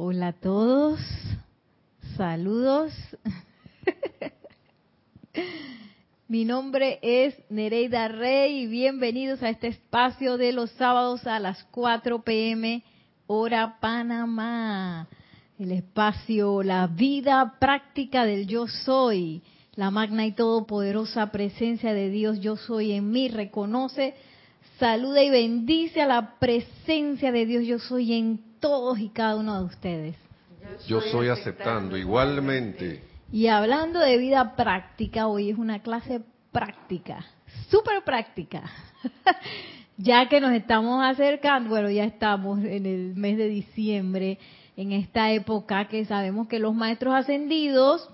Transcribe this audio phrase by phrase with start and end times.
[0.00, 1.00] Hola a todos,
[2.16, 2.92] saludos.
[6.28, 11.64] Mi nombre es Nereida Rey y bienvenidos a este espacio de los sábados a las
[11.72, 12.84] 4 pm
[13.26, 15.08] hora Panamá.
[15.58, 19.42] El espacio, la vida práctica del yo soy,
[19.74, 24.14] la magna y todopoderosa presencia de Dios yo soy en mí, reconoce,
[24.78, 29.58] saluda y bendice a la presencia de Dios yo soy en todos y cada uno
[29.58, 30.16] de ustedes.
[30.86, 33.02] Yo soy aceptando igualmente.
[33.32, 37.24] Y hablando de vida práctica, hoy es una clase práctica,
[37.70, 38.62] súper práctica.
[39.96, 44.38] ya que nos estamos acercando, bueno, ya estamos en el mes de diciembre,
[44.76, 48.08] en esta época que sabemos que los maestros ascendidos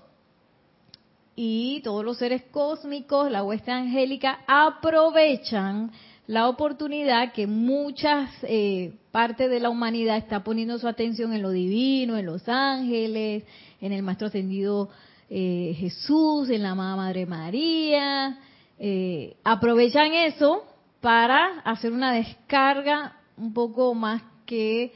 [1.35, 5.91] y todos los seres cósmicos, la hueste angélica, aprovechan
[6.27, 11.51] la oportunidad que muchas eh, partes de la humanidad está poniendo su atención en lo
[11.51, 13.43] divino, en los ángeles,
[13.79, 14.89] en el Maestro Ascendido
[15.29, 18.39] eh, Jesús, en la amada Madre María.
[18.79, 20.65] Eh, aprovechan eso
[20.99, 24.93] para hacer una descarga un poco más que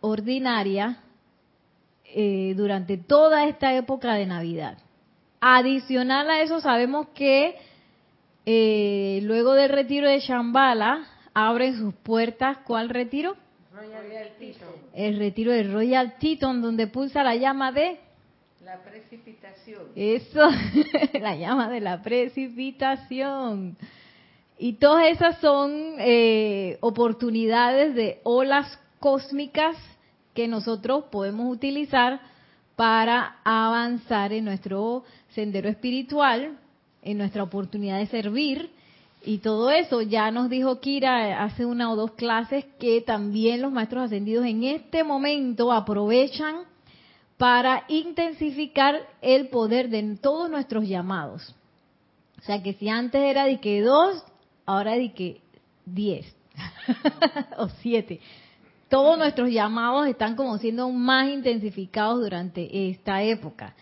[0.00, 0.98] ordinaria
[2.54, 4.78] durante toda esta época de Navidad.
[5.40, 7.56] Adicional a eso, sabemos que
[8.46, 13.36] eh, luego del retiro de Shambhala, abren sus puertas, ¿cuál retiro?
[13.74, 14.68] Royal Teton.
[14.92, 17.98] El retiro de Royal Teton, donde pulsa la llama de...
[18.64, 19.82] La precipitación.
[19.96, 20.40] Eso,
[21.20, 23.76] la llama de la precipitación.
[24.58, 29.76] Y todas esas son eh, oportunidades de olas cósmicas
[30.34, 32.20] que nosotros podemos utilizar
[32.76, 36.58] para avanzar en nuestro sendero espiritual
[37.04, 38.70] en nuestra oportunidad de servir
[39.24, 40.02] y todo eso.
[40.02, 44.64] Ya nos dijo Kira hace una o dos clases que también los maestros ascendidos en
[44.64, 46.64] este momento aprovechan
[47.36, 51.54] para intensificar el poder de todos nuestros llamados.
[52.38, 54.22] O sea que si antes era de que dos,
[54.66, 55.40] ahora de que
[55.84, 56.34] diez
[57.58, 58.20] o siete.
[58.88, 63.74] Todos nuestros llamados están como siendo más intensificados durante esta época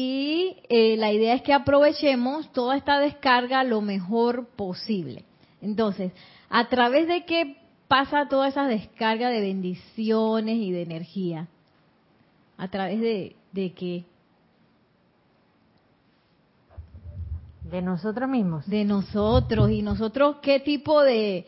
[0.00, 5.24] y eh, la idea es que aprovechemos toda esta descarga lo mejor posible.
[5.60, 6.12] Entonces,
[6.48, 7.56] ¿a través de qué
[7.88, 11.48] pasa toda esa descarga de bendiciones y de energía?
[12.56, 14.04] ¿A través de, de qué?
[17.68, 18.68] De nosotros mismos.
[18.68, 19.68] De nosotros.
[19.68, 21.44] ¿Y nosotros qué tipo de,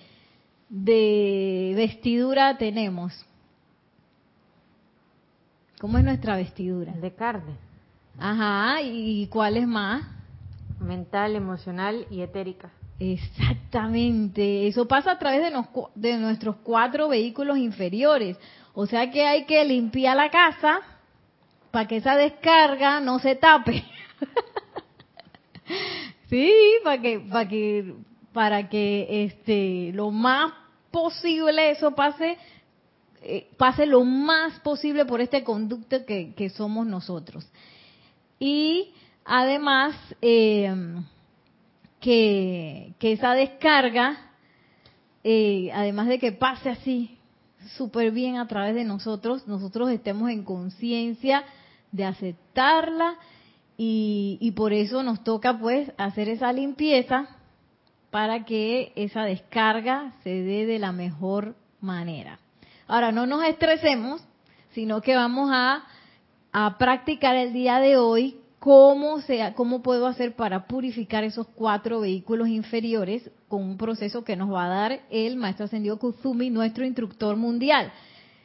[0.68, 3.12] de vestidura tenemos?
[5.80, 6.90] ¿Cómo es nuestra vestidura?
[6.94, 7.69] De carne.
[8.20, 10.03] Ajá, ¿y cuál es más?
[10.78, 12.70] Mental, emocional y etérica.
[12.98, 15.64] Exactamente, eso pasa a través de,
[15.94, 18.36] de nuestros cuatro vehículos inferiores.
[18.75, 20.80] O sea que hay que limpiar la casa
[21.70, 23.82] para que esa descarga no se tape.
[26.28, 26.53] sí,
[26.84, 27.94] para que, para que,
[28.34, 30.53] para que este, lo más
[30.91, 32.36] posible eso pase,
[33.22, 37.47] eh, pase lo más posible por este conducto que, que somos nosotros
[38.40, 38.92] y
[39.24, 40.74] además eh,
[42.00, 44.18] que, esa descarga,
[45.22, 47.18] eh, además de que pase así
[47.76, 51.44] súper bien a través de nosotros, nosotros estemos en conciencia
[51.92, 53.16] de aceptarla
[53.76, 57.28] y, y por eso nos toca pues hacer esa limpieza
[58.10, 62.38] para que esa descarga se dé de la mejor manera.
[62.88, 64.22] Ahora, no nos estresemos,
[64.72, 65.84] sino que vamos a
[66.52, 72.00] a practicar el día de hoy cómo, sea, cómo puedo hacer para purificar esos cuatro
[72.00, 76.84] vehículos inferiores con un proceso que nos va a dar el maestro ascendido Kuzumi, nuestro
[76.84, 77.90] instructor mundial.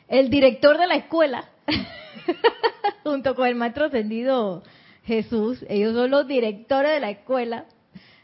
[0.07, 1.49] El director de la escuela,
[3.03, 4.63] junto con el maestro ascendido
[5.03, 7.66] Jesús, ellos son los directores de la escuela,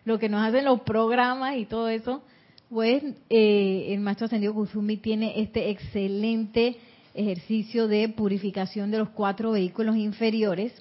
[0.05, 2.23] lo que nos hacen los programas y todo eso,
[2.69, 6.77] pues eh, el maestro ascendido Kuzumi tiene este excelente
[7.13, 10.73] ejercicio de purificación de los cuatro vehículos inferiores,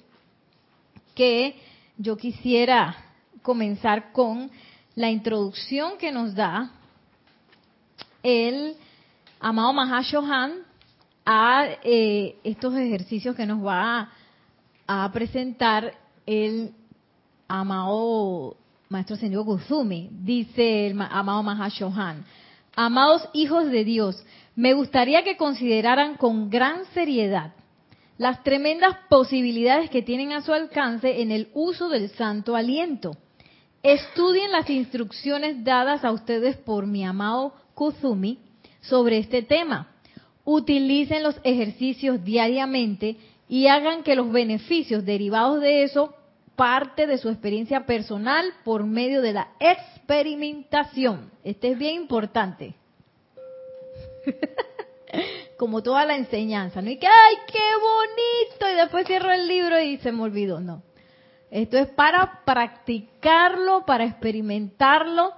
[1.15, 1.55] que
[1.97, 2.95] yo quisiera
[3.41, 4.49] comenzar con
[4.95, 6.71] la introducción que nos da
[8.23, 8.75] el
[9.39, 10.53] amado Mahashohan
[11.25, 14.09] a eh, estos ejercicios que nos va
[14.87, 15.93] a, a, presentar
[16.25, 16.73] el
[17.47, 18.57] amado
[18.89, 20.09] Maestro Sendio Kuzumi.
[20.11, 22.25] Dice el amado Mahashohan,
[22.75, 24.23] amados hijos de Dios,
[24.55, 27.53] me gustaría que consideraran con gran seriedad
[28.17, 33.17] las tremendas posibilidades que tienen a su alcance en el uso del santo aliento.
[33.81, 38.37] Estudien las instrucciones dadas a ustedes por mi amado Kuzumi
[38.81, 39.87] sobre este tema.
[40.43, 46.13] utilicen los ejercicios diariamente y hagan que los beneficios derivados de eso
[46.55, 51.31] parte de su experiencia personal por medio de la experimentación.
[51.43, 52.75] Este es bien importante.
[55.57, 56.89] Como toda la enseñanza, ¿no?
[56.89, 58.69] Y que, ¡ay, qué bonito!
[58.71, 60.59] Y después cierro el libro y se me olvidó.
[60.59, 60.83] No.
[61.49, 65.33] Esto es para practicarlo, para experimentarlo.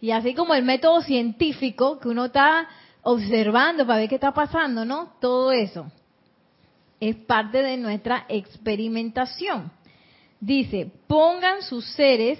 [0.00, 2.68] Y así como el método científico que uno está
[3.02, 5.12] observando para ver qué está pasando, ¿no?
[5.20, 5.90] Todo eso
[7.00, 9.72] es parte de nuestra experimentación.
[10.38, 12.38] Dice, pongan sus seres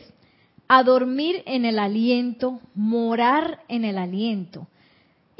[0.69, 4.69] a dormir en el aliento, morar en el aliento.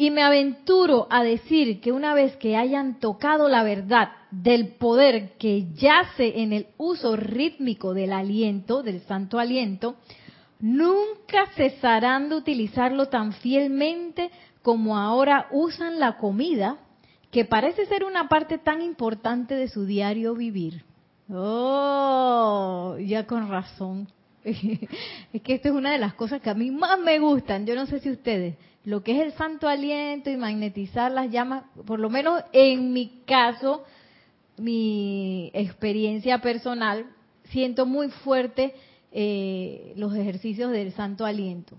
[0.01, 5.37] Y me aventuro a decir que una vez que hayan tocado la verdad del poder
[5.37, 9.97] que yace en el uso rítmico del aliento, del santo aliento,
[10.59, 14.31] nunca cesarán de utilizarlo tan fielmente
[14.63, 16.79] como ahora usan la comida,
[17.31, 20.83] que parece ser una parte tan importante de su diario vivir.
[21.29, 24.09] Oh, ya con razón.
[24.45, 27.67] es que esto es una de las cosas que a mí más me gustan.
[27.67, 31.65] Yo no sé si ustedes, lo que es el santo aliento y magnetizar las llamas,
[31.87, 33.85] por lo menos en mi caso,
[34.57, 37.07] mi experiencia personal,
[37.45, 38.75] siento muy fuerte
[39.13, 41.77] eh, los ejercicios del santo aliento.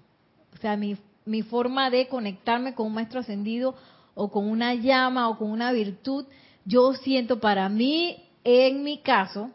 [0.53, 3.75] O sea, mi, mi forma de conectarme con un maestro ascendido
[4.13, 6.25] o con una llama o con una virtud,
[6.65, 9.49] yo siento para mí, en mi caso,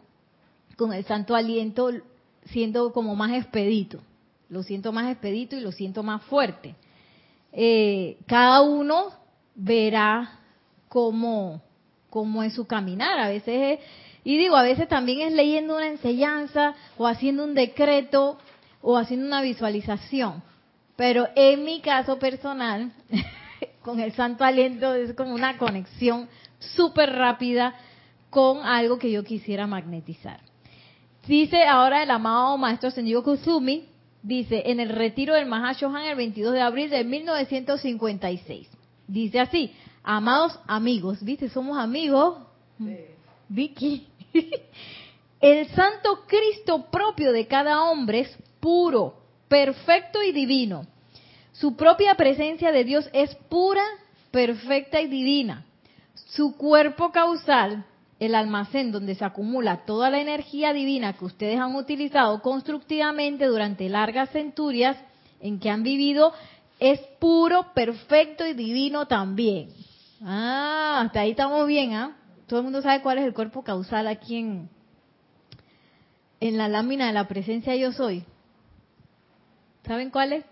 [0.76, 1.90] con el santo aliento,
[2.46, 4.00] siento como más expedito.
[4.48, 6.74] Lo siento más expedito y lo siento más fuerte.
[7.56, 9.12] Eh, cada uno
[9.54, 10.38] verá
[10.88, 11.62] cómo,
[12.10, 13.18] cómo es su caminar.
[13.18, 13.80] A veces
[14.26, 18.36] y digo, a veces también es leyendo una enseñanza o haciendo un decreto
[18.82, 20.42] o haciendo una visualización.
[20.96, 22.92] Pero en mi caso personal,
[23.82, 26.28] con el santo aliento es como una conexión
[26.58, 27.76] súper rápida
[28.28, 30.40] con algo que yo quisiera magnetizar.
[31.28, 33.88] Dice ahora el amado maestro Senjo Kusumi,
[34.22, 38.68] dice en el retiro del Mahashohan el 22 de abril de 1956.
[39.06, 39.72] Dice así,
[40.02, 41.48] amados amigos, ¿viste?
[41.48, 42.38] Somos amigos.
[43.48, 44.06] Vicky.
[45.40, 49.14] el santo Cristo propio de cada hombre es puro,
[49.48, 50.86] perfecto y divino
[51.58, 53.82] su propia presencia de Dios es pura,
[54.30, 55.64] perfecta y divina.
[56.14, 57.86] Su cuerpo causal,
[58.18, 63.88] el almacén donde se acumula toda la energía divina que ustedes han utilizado constructivamente durante
[63.88, 64.96] largas centurias
[65.40, 66.32] en que han vivido,
[66.80, 69.68] es puro, perfecto y divino también.
[70.22, 72.16] Ah, hasta ahí estamos bien, ¿ah?
[72.46, 74.68] Todo el mundo sabe cuál es el cuerpo causal aquí en,
[76.40, 78.24] en la lámina de la presencia yo soy.
[79.84, 80.44] ¿Saben cuál es?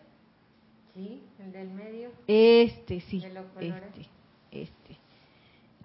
[0.94, 2.10] Sí, el del medio.
[2.26, 3.22] Este, sí.
[3.24, 4.13] este, este.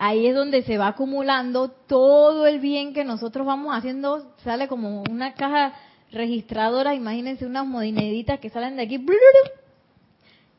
[0.01, 4.33] Ahí es donde se va acumulando todo el bien que nosotros vamos haciendo.
[4.45, 5.73] Sale como una caja
[6.09, 9.05] registradora, imagínense unas modineditas que salen de aquí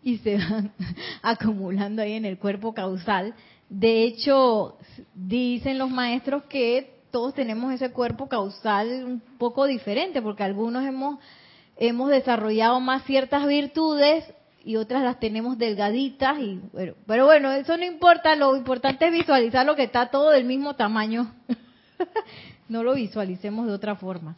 [0.02, 0.72] y se van
[1.22, 3.34] acumulando ahí en el cuerpo causal.
[3.70, 4.76] De hecho,
[5.14, 11.18] dicen los maestros que todos tenemos ese cuerpo causal un poco diferente, porque algunos hemos,
[11.76, 14.24] hemos desarrollado más ciertas virtudes
[14.64, 19.12] y otras las tenemos delgaditas y bueno, pero bueno, eso no importa, lo importante es
[19.12, 21.32] visualizar lo que está todo del mismo tamaño.
[22.68, 24.36] no lo visualicemos de otra forma.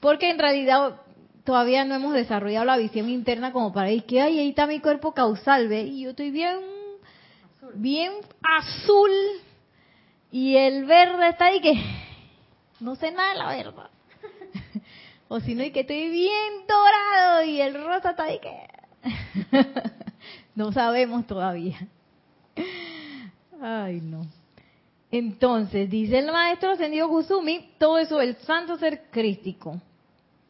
[0.00, 1.00] Porque en realidad
[1.44, 5.12] todavía no hemos desarrollado la visión interna como para ir que ahí está mi cuerpo
[5.12, 5.82] causal, ¿ve?
[5.82, 6.58] Y yo estoy bien
[7.74, 8.12] bien
[8.42, 9.10] azul
[10.30, 11.74] y el verde está ahí que
[12.80, 13.90] no sé nada de la verdad.
[15.28, 18.77] o si no, y que estoy bien dorado y el rosa está ahí que
[20.54, 21.78] no sabemos todavía.
[23.60, 24.26] Ay, no.
[25.10, 29.80] Entonces, dice el maestro ascendido Kusumi, todo eso, el santo ser crístico,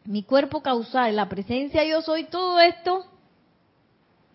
[0.05, 3.07] mi cuerpo causal, la presencia yo soy, todo esto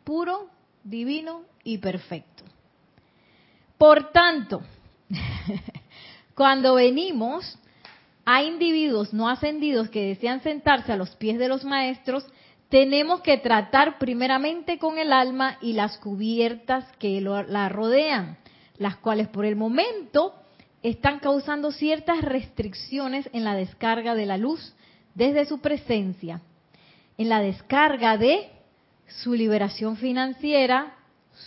[0.04, 0.48] puro,
[0.84, 2.44] divino y perfecto.
[3.78, 4.62] Por tanto,
[6.36, 7.58] cuando venimos
[8.26, 12.26] a individuos no ascendidos que desean sentarse a los pies de los maestros,
[12.74, 18.40] tenemos que tratar primeramente con el alma y las cubiertas que la rodean,
[18.80, 20.34] las cuales por el momento
[20.82, 24.74] están causando ciertas restricciones en la descarga de la luz
[25.14, 26.42] desde su presencia,
[27.20, 28.50] en la descarga de
[29.22, 30.96] su liberación financiera,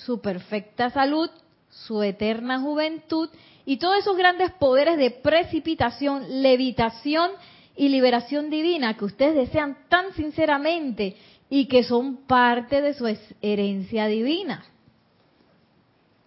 [0.04, 1.28] su perfecta salud,
[1.68, 3.30] su eterna juventud
[3.64, 7.33] y todos esos grandes poderes de precipitación, levitación
[7.76, 11.16] y liberación divina que ustedes desean tan sinceramente
[11.49, 13.06] y que son parte de su
[13.42, 14.64] herencia divina.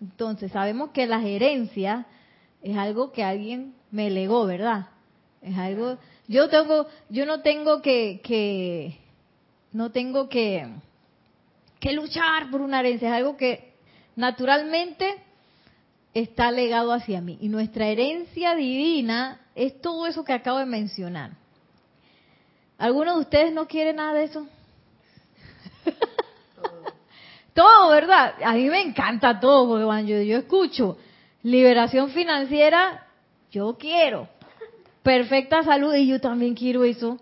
[0.01, 2.05] Entonces, sabemos que la gerencia
[2.61, 4.87] es algo que alguien me legó, ¿verdad?
[5.41, 8.97] Es algo, yo tengo, yo no tengo que, que
[9.73, 10.67] no tengo que,
[11.79, 13.73] que luchar por una herencia, es algo que
[14.15, 15.15] naturalmente
[16.13, 17.37] está legado hacia mí.
[17.41, 21.38] Y nuestra herencia divina es todo eso que acabo de mencionar.
[22.79, 24.47] ¿Alguno de ustedes no quiere nada de eso?
[27.53, 28.35] todo, ¿verdad?
[28.43, 30.97] A mí me encanta todo, porque cuando yo, escucho
[31.43, 33.05] liberación financiera,
[33.51, 34.29] yo quiero.
[35.03, 37.19] Perfecta salud, y yo también quiero eso.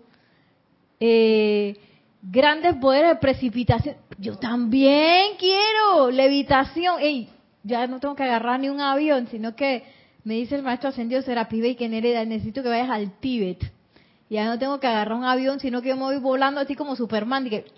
[1.00, 1.76] Eh,
[2.22, 6.12] grandes poderes de precipitación, yo también quiero.
[6.12, 7.28] Levitación, ey,
[7.64, 9.82] ya no tengo que agarrar ni un avión, sino que
[10.22, 13.77] me dice el maestro ascendido Serapi y que Nereda, necesito que vayas al Tíbet.
[14.30, 16.96] Ya no tengo que agarrar un avión, sino que yo me voy volando así como
[16.96, 17.46] Superman.
[17.46, 17.64] Y que...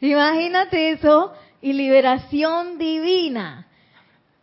[0.00, 3.68] Imagínate eso y liberación divina.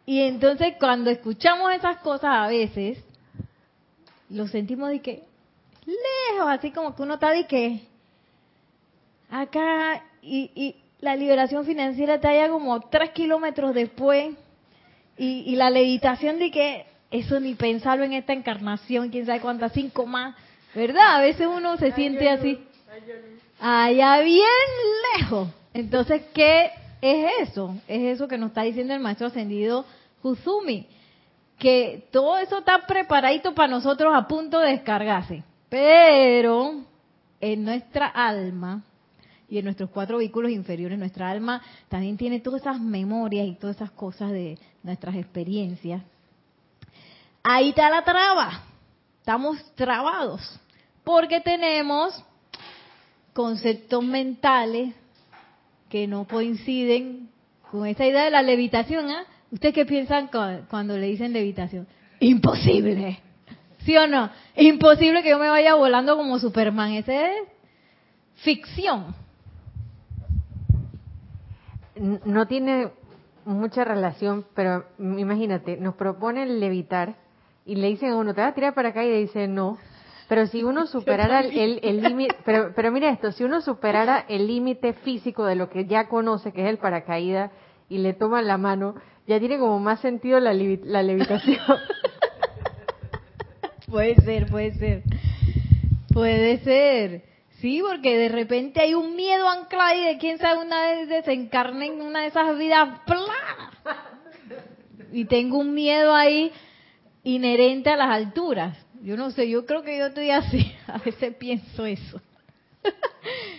[0.06, 3.04] Y entonces cuando escuchamos esas cosas a veces,
[4.30, 5.24] lo sentimos de que
[5.86, 7.86] lejos, así como que uno está de que
[9.30, 14.34] acá y, y la liberación financiera está allá como tres kilómetros después
[15.18, 19.74] y, y la levitación de que eso ni pensarlo en esta encarnación, quién sabe cuántas,
[19.74, 20.34] cinco más,
[20.74, 21.18] ¿verdad?
[21.18, 22.58] A veces uno se siente así,
[23.60, 24.48] allá bien
[25.18, 25.50] lejos.
[25.74, 27.76] Entonces, ¿qué es eso?
[27.86, 29.86] Es eso que nos está diciendo el maestro ascendido
[30.24, 30.88] Huzumi,
[31.60, 36.76] que todo eso está preparadito para nosotros a punto de descargarse, pero
[37.42, 38.84] en nuestra alma
[39.54, 43.76] y en nuestros cuatro vehículos inferiores, nuestra alma también tiene todas esas memorias y todas
[43.76, 46.02] esas cosas de nuestras experiencias.
[47.44, 48.64] Ahí está la traba.
[49.20, 50.60] Estamos trabados
[51.04, 52.26] porque tenemos
[53.34, 54.96] conceptos mentales
[55.88, 57.30] que no coinciden
[57.70, 59.08] con esa idea de la levitación.
[59.12, 59.24] ¿ah?
[59.52, 60.32] ¿Ustedes qué piensan
[60.68, 61.88] cuando le dicen levitación?
[62.20, 63.20] Imposible.
[63.86, 64.32] ¿Sí o no?
[64.56, 66.94] Imposible que yo me vaya volando como Superman.
[66.94, 67.48] Esa es
[68.38, 69.22] ficción.
[71.96, 72.92] No tiene
[73.46, 77.16] mucha relación, pero imagínate, nos proponen levitar
[77.66, 79.78] y le dicen a uno, te vas a tirar para acá y le dice no.
[80.28, 84.94] Pero si uno superara el límite, pero, pero mira esto, si uno superara el límite
[84.94, 87.52] físico de lo que ya conoce, que es el paracaídas,
[87.90, 88.96] y le toman la mano,
[89.28, 91.60] ya tiene como más sentido la, la levitación.
[93.90, 95.04] puede ser, puede ser.
[96.14, 97.33] Puede ser.
[97.64, 101.86] Sí, porque de repente hay un miedo anclado y de quién sabe una vez desencarne
[101.86, 102.90] en una de esas vidas
[105.14, 106.52] Y tengo un miedo ahí
[107.24, 108.78] inherente a las alturas.
[109.02, 110.76] Yo no sé, yo creo que yo estoy así.
[110.88, 112.22] A veces pienso eso.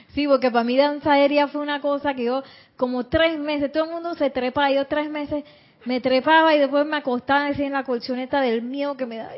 [0.09, 2.45] Sí, porque para mí danza aérea fue una cosa que yo,
[2.77, 5.43] como tres meses, todo el mundo se trepa, yo tres meses
[5.87, 9.31] me trepaba y después me acostaba así en la colchoneta del miedo que me da.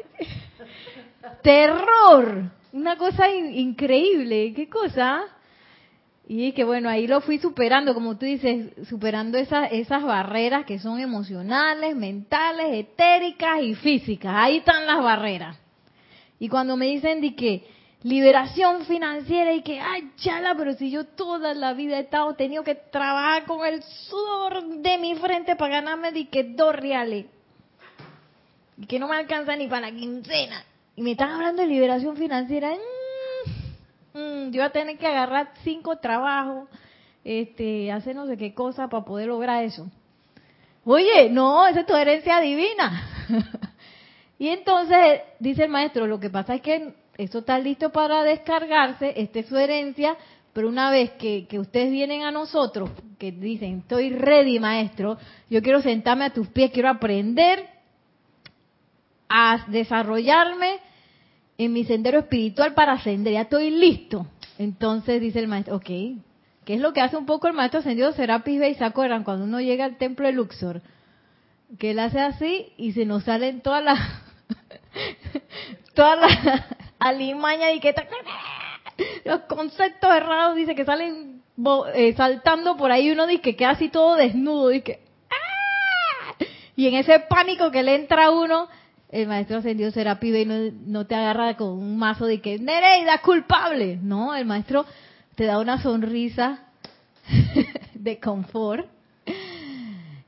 [1.42, 2.50] ¡Terror!
[2.76, 4.52] Una cosa increíble.
[4.54, 5.25] ¿Qué cosa?
[6.28, 10.78] Y que bueno, ahí lo fui superando, como tú dices, superando esas, esas barreras que
[10.78, 14.30] son emocionales, mentales, etéricas y físicas.
[14.37, 15.56] Ahí están las barreras.
[16.38, 17.66] Y cuando me dicen de que
[18.02, 22.62] liberación financiera y que, ay, chala, pero si yo toda la vida he estado, tenido
[22.62, 27.25] que trabajar con el sudor de mi frente para ganarme de que dos reales.
[28.76, 30.62] Y que no me alcanza ni para la quincena.
[30.97, 32.73] Y me están hablando de liberación financiera.
[34.15, 36.69] Mm, mm, yo voy a tener que agarrar cinco trabajos,
[37.23, 39.87] este, hacer no sé qué cosa para poder lograr eso.
[40.85, 43.09] Oye, no, esa es tu herencia divina.
[44.38, 49.15] Y entonces dice el maestro, lo que pasa es que eso está listo para descargarse,
[49.17, 50.15] esta es su herencia,
[50.53, 55.17] pero una vez que, ustedes vienen a nosotros, que dicen, estoy ready maestro,
[55.49, 57.67] yo quiero sentarme a tus pies, quiero aprender
[59.29, 60.81] a desarrollarme
[61.58, 64.26] en mi sendero espiritual para ascender, ya estoy listo.
[64.58, 68.12] Entonces dice el maestro, ok, ¿qué es lo que hace un poco el maestro ascendido
[68.12, 68.75] Serapis Bey?
[68.75, 69.25] ¿Se acuerdan?
[69.25, 70.82] Cuando uno llega al templo de Luxor,
[71.78, 73.98] que él hace así y se nos salen todas las
[75.94, 76.66] toda la
[76.98, 77.94] alimaña y que
[79.25, 81.42] los conceptos errados dice que salen
[81.94, 86.44] eh, saltando por ahí uno dice que queda así todo desnudo y que ¡ah!
[86.76, 88.68] y en ese pánico que le entra uno
[89.08, 90.54] el maestro ascendido será pibe y no,
[90.86, 94.84] no, te agarra con un mazo de que Nereida culpable no el maestro
[95.34, 96.64] te da una sonrisa
[97.94, 98.86] de confort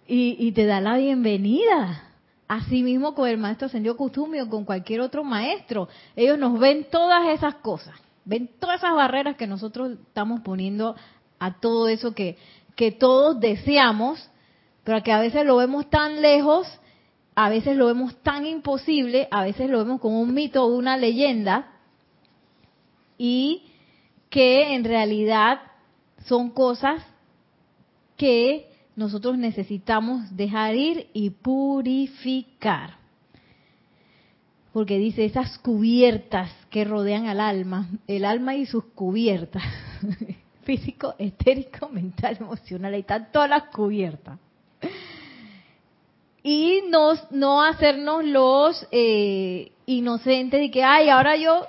[0.06, 2.08] y, y te da la bienvenida
[2.48, 5.86] Así con el maestro ascendió costumbre o con cualquier otro maestro.
[6.16, 7.94] Ellos nos ven todas esas cosas.
[8.24, 10.96] Ven todas esas barreras que nosotros estamos poniendo
[11.38, 12.38] a todo eso que,
[12.74, 14.30] que todos deseamos,
[14.82, 16.66] pero que a veces lo vemos tan lejos,
[17.40, 20.96] a veces lo vemos tan imposible, a veces lo vemos como un mito o una
[20.96, 21.68] leyenda,
[23.16, 23.62] y
[24.28, 25.60] que en realidad
[26.26, 27.00] son cosas
[28.16, 32.96] que nosotros necesitamos dejar ir y purificar.
[34.72, 39.62] Porque dice esas cubiertas que rodean al alma, el alma y sus cubiertas,
[40.64, 44.40] físico, estérico, mental, emocional, ahí están todas las cubiertas.
[46.42, 51.66] Y no, no hacernos los eh, inocentes de que, ay, ahora yo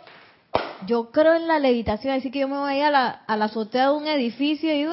[0.85, 3.89] yo creo en la levitación, así que yo me voy a la, a la azotea
[3.89, 4.87] de un edificio y,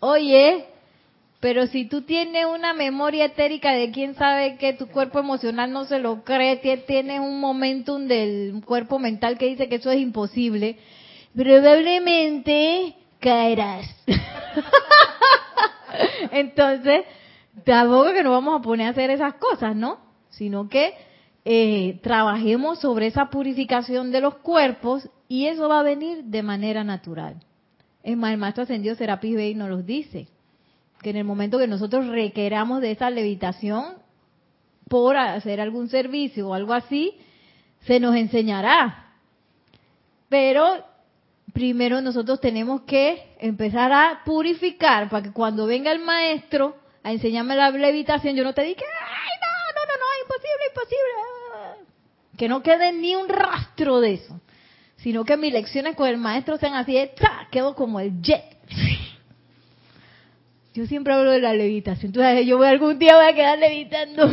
[0.00, 0.64] oye,
[1.40, 5.84] pero si tú tienes una memoria etérica de quién sabe que tu cuerpo emocional no
[5.84, 10.78] se lo cree, tienes un momentum del cuerpo mental que dice que eso es imposible,
[11.36, 13.86] probablemente caerás.
[16.30, 17.04] Entonces,
[17.62, 19.98] tampoco que nos vamos a poner a hacer esas cosas, ¿no?
[20.30, 20.94] Sino que
[21.44, 26.82] eh, trabajemos sobre esa purificación de los cuerpos y eso va a venir de manera
[26.84, 27.36] natural.
[28.02, 30.28] Es más, el Maestro Ascendido Serapis Bey nos lo dice,
[31.00, 33.94] que en el momento que nosotros requeramos de esa levitación
[34.88, 37.14] por hacer algún servicio o algo así,
[37.80, 39.12] se nos enseñará.
[40.28, 40.84] Pero
[41.52, 47.54] primero nosotros tenemos que empezar a purificar para que cuando venga el maestro a enseñarme
[47.54, 51.12] la levitación, yo no te diga, ay, no, no, no, no, imposible, imposible,
[52.36, 54.40] que no quede ni un rastro de eso,
[54.96, 57.12] sino que mis lecciones con el maestro sean así de,
[57.50, 58.56] quedo como el jet.
[60.72, 62.08] Yo siempre hablo de la levitación.
[62.08, 64.26] Entonces yo voy algún día voy a quedar levitando.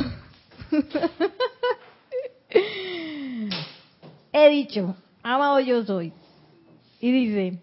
[4.33, 6.13] He dicho, amado yo soy.
[6.99, 7.59] Y dice,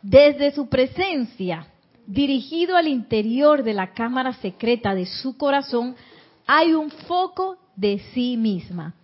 [0.00, 1.66] desde su presencia,
[2.06, 5.96] dirigido al interior de la cámara secreta de su corazón,
[6.46, 8.94] hay un foco de sí misma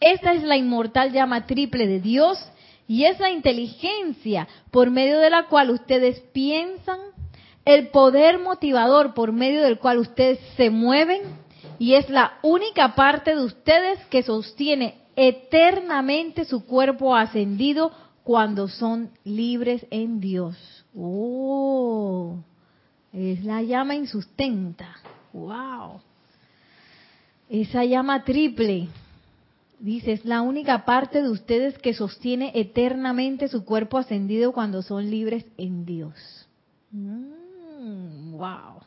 [0.00, 2.38] esta es la inmortal llama triple de Dios
[2.86, 7.00] y esa inteligencia por medio de la cual ustedes piensan,
[7.64, 11.22] el poder motivador por medio del cual ustedes se mueven
[11.78, 19.10] y es la única parte de ustedes que sostiene eternamente su cuerpo ascendido cuando son
[19.24, 20.56] libres en Dios.
[20.96, 22.38] Oh,
[23.12, 24.96] es la llama insustenta.
[25.32, 26.00] Wow.
[27.48, 28.88] Esa llama triple
[29.78, 35.08] Dice, es la única parte de ustedes que sostiene eternamente su cuerpo ascendido cuando son
[35.08, 36.48] libres en Dios.
[36.90, 38.80] Mm, wow.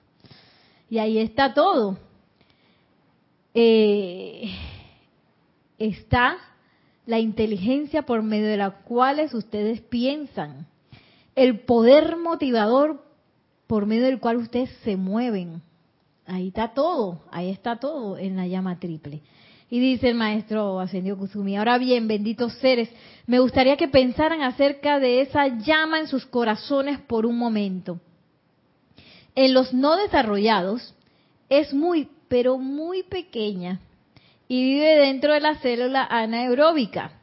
[0.90, 1.98] Y ahí está todo.
[3.54, 4.54] Eh,
[5.80, 6.38] está
[7.06, 10.68] la inteligencia por medio de la cual ustedes piensan,
[11.36, 13.02] el poder motivador
[13.72, 15.62] por medio del cual ustedes se mueven.
[16.26, 19.22] Ahí está todo, ahí está todo en la llama triple.
[19.70, 22.90] Y dice el maestro Ascendido Kusumi, ahora bien, benditos seres,
[23.28, 28.02] me gustaría que pensaran acerca de esa llama en sus corazones por un momento.
[29.36, 30.94] En los no desarrollados
[31.48, 33.80] es muy, pero muy pequeña
[34.50, 37.22] y vive dentro de la célula anaeróbica.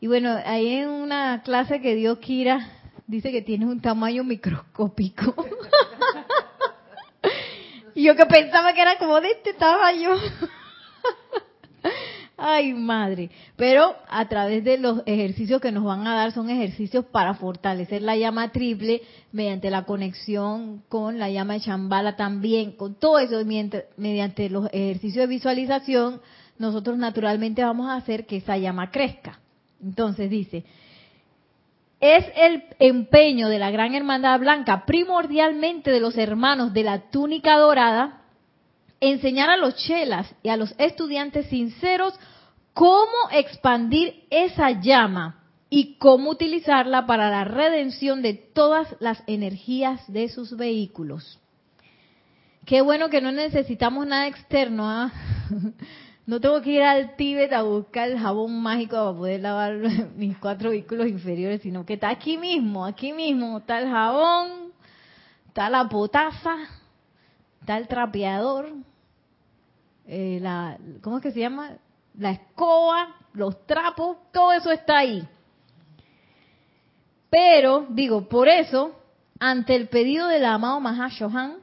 [0.00, 2.66] Y bueno, ahí en una clase que dio Kira,
[3.06, 5.34] dice que tiene un tamaño microscópico.
[8.02, 10.10] yo que pensaba que era como de este tamaño.
[12.36, 13.30] Ay, madre.
[13.56, 18.02] Pero a través de los ejercicios que nos van a dar son ejercicios para fortalecer
[18.02, 22.72] la llama triple mediante la conexión con la llama de Chambala también.
[22.72, 26.20] Con todo eso, mediante los ejercicios de visualización,
[26.58, 29.38] nosotros naturalmente vamos a hacer que esa llama crezca.
[29.80, 30.64] Entonces dice,
[32.02, 37.56] es el empeño de la Gran Hermandad Blanca, primordialmente de los hermanos de la túnica
[37.58, 38.24] dorada,
[39.00, 42.18] enseñar a los chelas y a los estudiantes sinceros
[42.74, 50.28] cómo expandir esa llama y cómo utilizarla para la redención de todas las energías de
[50.28, 51.38] sus vehículos.
[52.66, 54.90] Qué bueno que no necesitamos nada externo.
[54.90, 55.12] ¿ah?
[56.24, 59.76] No tengo que ir al Tíbet a buscar el jabón mágico para poder lavar
[60.16, 64.72] mis cuatro vehículos inferiores, sino que está aquí mismo, aquí mismo está el jabón,
[65.48, 66.56] está la potasa,
[67.60, 68.72] está el trapeador,
[70.06, 71.72] eh, la, ¿cómo es que se llama?
[72.18, 75.26] La escoba, los trapos, todo eso está ahí.
[77.30, 78.94] Pero, digo, por eso,
[79.40, 81.56] ante el pedido del amado Mahashohan,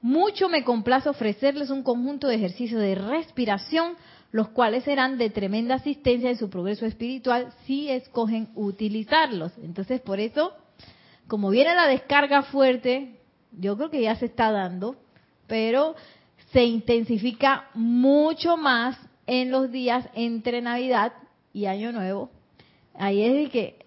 [0.00, 3.96] mucho me complace ofrecerles un conjunto de ejercicios de respiración
[4.30, 9.52] los cuales serán de tremenda asistencia en su progreso espiritual si escogen utilizarlos.
[9.62, 10.52] Entonces, por eso,
[11.26, 13.20] como viene la descarga fuerte,
[13.52, 14.96] yo creo que ya se está dando,
[15.46, 15.94] pero
[16.52, 21.12] se intensifica mucho más en los días entre Navidad
[21.52, 22.30] y Año Nuevo.
[22.94, 23.86] Ahí es de que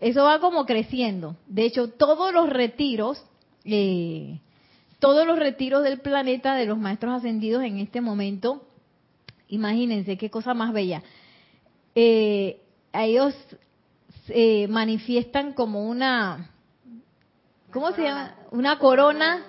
[0.00, 1.36] eso va como creciendo.
[1.46, 3.24] De hecho, todos los retiros,
[3.64, 4.40] eh,
[4.98, 8.66] todos los retiros del planeta de los maestros ascendidos en este momento,
[9.48, 11.02] imagínense qué cosa más bella.
[11.94, 12.60] Eh,
[12.92, 13.34] ellos
[14.28, 16.50] eh, manifiestan como una,
[17.72, 18.34] ¿cómo se llama?
[18.50, 19.44] Una corona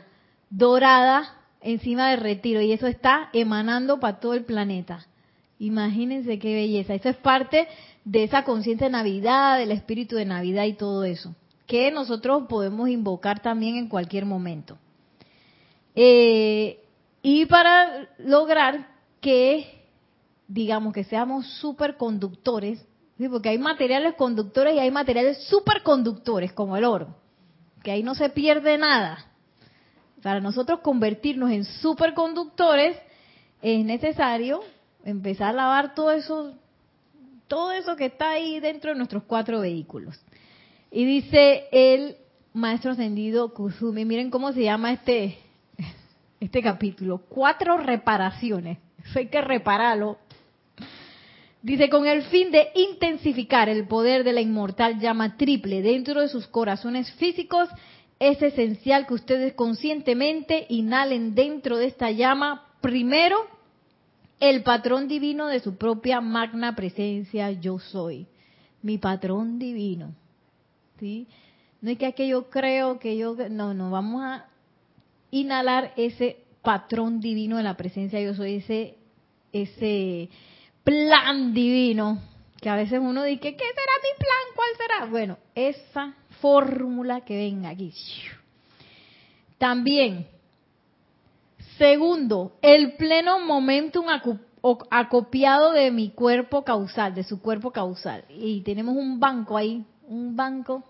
[0.50, 5.06] dorada encima del retiro y eso está emanando para todo el planeta.
[5.60, 6.94] Imagínense qué belleza.
[6.94, 7.68] Eso es parte
[8.06, 12.90] de esa conciencia de Navidad, del espíritu de Navidad y todo eso, que nosotros podemos
[12.90, 14.78] invocar también en cualquier momento.
[16.00, 16.84] Eh,
[17.24, 18.88] y para lograr
[19.20, 19.82] que,
[20.48, 22.86] digamos, que seamos superconductores,
[23.32, 27.16] porque hay materiales conductores y hay materiales superconductores, como el oro,
[27.82, 29.26] que ahí no se pierde nada.
[30.22, 32.96] Para nosotros convertirnos en superconductores
[33.64, 34.62] es necesario
[35.04, 36.54] empezar a lavar todo eso,
[37.48, 40.16] todo eso que está ahí dentro de nuestros cuatro vehículos.
[40.92, 42.18] Y dice el
[42.54, 45.40] maestro ascendido Kusumi, miren cómo se llama este,
[46.40, 48.78] este capítulo, cuatro reparaciones.
[49.04, 50.18] Eso hay que repararlo.
[51.62, 56.28] Dice, con el fin de intensificar el poder de la inmortal llama triple dentro de
[56.28, 57.68] sus corazones físicos,
[58.20, 63.38] es esencial que ustedes conscientemente inhalen dentro de esta llama primero
[64.40, 68.28] el patrón divino de su propia magna presencia yo soy,
[68.82, 70.14] mi patrón divino.
[71.00, 71.28] ¿Sí?
[71.82, 74.46] No es que aquello creo que yo no, no, vamos a
[75.32, 78.98] inhalar ese patrón divino de la presencia yo soy, ese
[79.54, 80.30] ese
[80.84, 82.22] plan divino
[82.62, 84.56] que a veces uno dice, ¿qué será mi plan?
[84.56, 85.06] ¿Cuál será?
[85.12, 87.94] Bueno, esa fórmula que venga aquí.
[89.58, 90.28] También
[91.78, 94.06] Segundo, el pleno momentum
[94.90, 98.26] acopiado de mi cuerpo causal, de su cuerpo causal.
[98.30, 100.84] Y tenemos un banco ahí, un banco,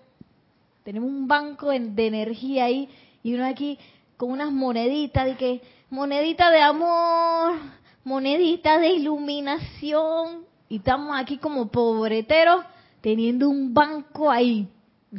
[0.83, 2.87] tenemos un banco de, energía ahí
[3.21, 3.77] y uno aquí
[4.17, 7.53] con unas moneditas de que monedita de amor,
[8.03, 12.65] monedita de iluminación y estamos aquí como pobreteros
[13.01, 14.67] teniendo un banco ahí.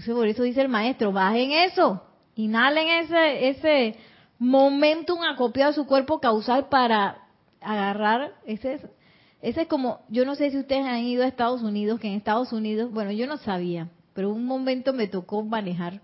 [0.06, 2.02] Por eso dice el maestro, bajen eso,
[2.34, 3.96] inhalen ese ese
[4.38, 7.26] momentum acopiado a su cuerpo causal para
[7.60, 8.80] agarrar ese
[9.40, 12.14] ese es como yo no sé si ustedes han ido a Estados Unidos que en
[12.14, 16.00] Estados Unidos bueno yo no sabía pero un momento me tocó manejar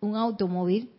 [0.00, 0.90] un automóvil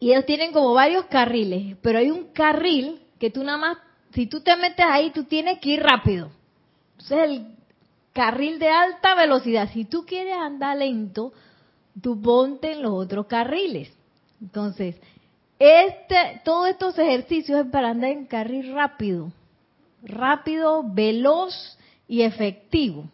[0.00, 3.78] y ellos tienen como varios carriles pero hay un carril que tú nada más
[4.12, 6.30] si tú te metes ahí tú tienes que ir rápido.
[6.92, 7.46] Entonces el
[8.12, 9.70] carril de alta velocidad.
[9.72, 11.32] Si tú quieres andar lento
[12.00, 13.92] tú ponte en los otros carriles.
[14.40, 14.96] Entonces,
[15.58, 19.32] este, todos estos ejercicios es para andar en carril rápido,
[20.02, 23.04] rápido, veloz y efectivo.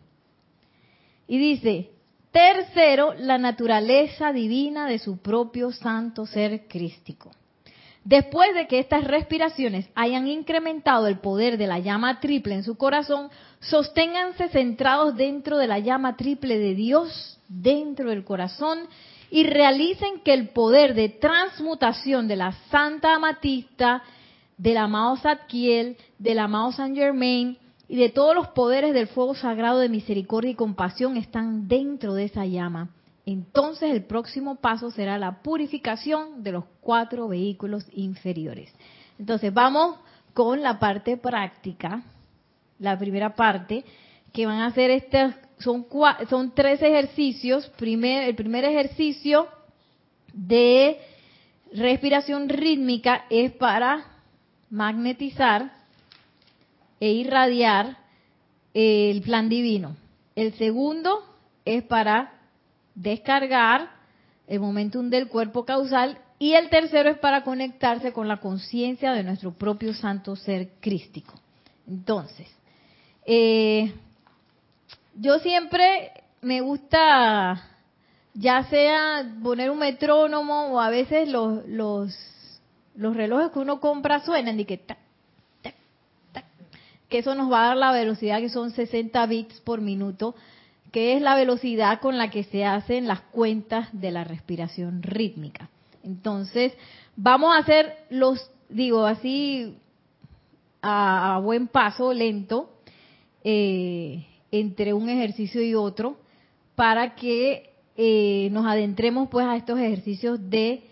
[1.27, 1.91] Y dice,
[2.37, 7.31] tercero, la naturaleza divina de su propio santo ser crístico.
[8.05, 12.77] Después de que estas respiraciones hayan incrementado el poder de la llama triple en su
[12.77, 18.81] corazón, sosténganse centrados dentro de la llama triple de Dios, dentro del corazón,
[19.31, 24.03] y realicen que el poder de transmutación de la Santa Amatista,
[24.59, 27.57] del amado Zadkiel, del amado Saint Germain
[27.89, 32.25] y de todos los poderes del fuego sagrado de misericordia y compasión están dentro de
[32.25, 32.91] esa llama.
[33.25, 38.73] Entonces el próximo paso será la purificación de los cuatro vehículos inferiores.
[39.19, 39.97] Entonces vamos
[40.35, 42.03] con la parte práctica,
[42.79, 43.85] la primera parte,
[44.33, 45.87] que van a hacer estas son,
[46.29, 47.71] son tres ejercicios.
[47.81, 49.49] el primer ejercicio
[50.33, 51.01] de
[51.73, 54.05] respiración rítmica es para
[54.71, 55.76] magnetizar
[57.01, 57.99] e irradiar
[58.75, 59.97] el plan divino.
[60.35, 61.25] El segundo
[61.65, 62.33] es para
[62.95, 63.91] descargar
[64.47, 69.23] el momentum del cuerpo causal y el tercero es para conectarse con la conciencia de
[69.23, 71.35] nuestro propio santo ser crístico.
[71.87, 72.49] Entonces,
[73.25, 73.95] eh,
[75.15, 77.63] yo siempre me gusta,
[78.35, 82.15] ya sea poner un metrónomo o a veces los, los,
[82.95, 84.85] los relojes que uno compra suenan y que
[87.09, 90.35] que eso nos va a dar la velocidad que son 60 bits por minuto,
[90.93, 95.69] que es la velocidad con la que se hacen las cuentas de la respiración rítmica.
[96.03, 96.73] Entonces,
[97.17, 99.77] vamos a hacer los, digo así,
[100.83, 102.71] a, buen paso, lento,
[103.45, 106.17] eh, entre un ejercicio y otro,
[106.75, 110.83] para que eh, nos adentremos pues a estos ejercicios de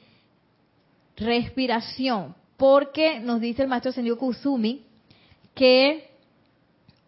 [1.16, 4.84] respiración, porque nos dice el maestro Sendio Kusumi
[5.54, 6.10] que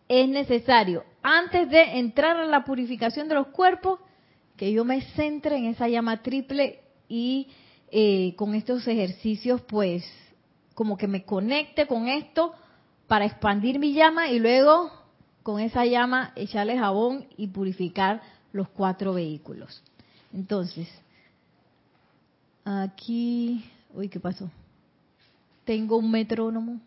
[0.08, 3.98] es necesario, antes de entrar a la purificación de los cuerpos,
[4.56, 7.48] que yo me centre en esa llama triple y
[7.90, 10.04] eh, con estos ejercicios, pues,
[10.74, 12.52] como que me conecte con esto
[13.06, 14.90] para expandir mi llama y luego
[15.42, 18.20] con esa llama echarle jabón y purificar
[18.52, 19.82] los cuatro vehículos.
[20.32, 20.88] Entonces,
[22.64, 24.50] aquí, uy, ¿qué pasó?
[25.64, 26.80] Tengo un metrónomo.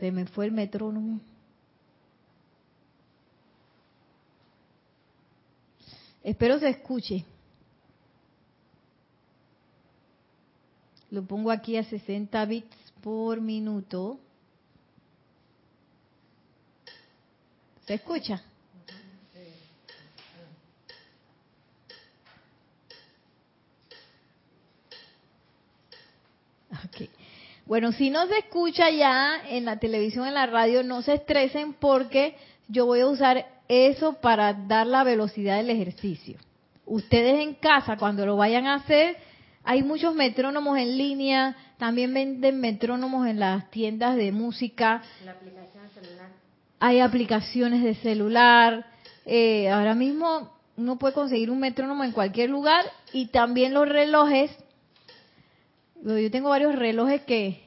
[0.00, 1.20] Se me fue el metrónomo.
[6.24, 7.24] Espero se escuche.
[11.10, 14.18] Lo pongo aquí a 60 bits por minuto.
[17.86, 18.42] ¿Se escucha?
[27.70, 31.72] Bueno, si no se escucha ya en la televisión, en la radio, no se estresen
[31.74, 32.34] porque
[32.66, 36.36] yo voy a usar eso para dar la velocidad del ejercicio.
[36.84, 39.16] Ustedes en casa, cuando lo vayan a hacer,
[39.62, 45.04] hay muchos metrónomos en línea, también venden metrónomos en las tiendas de música.
[45.24, 46.28] La aplicación celular.
[46.80, 48.84] Hay aplicaciones de celular.
[49.26, 54.50] Eh, ahora mismo uno puede conseguir un metrónomo en cualquier lugar y también los relojes
[56.04, 57.62] yo tengo varios relojes que,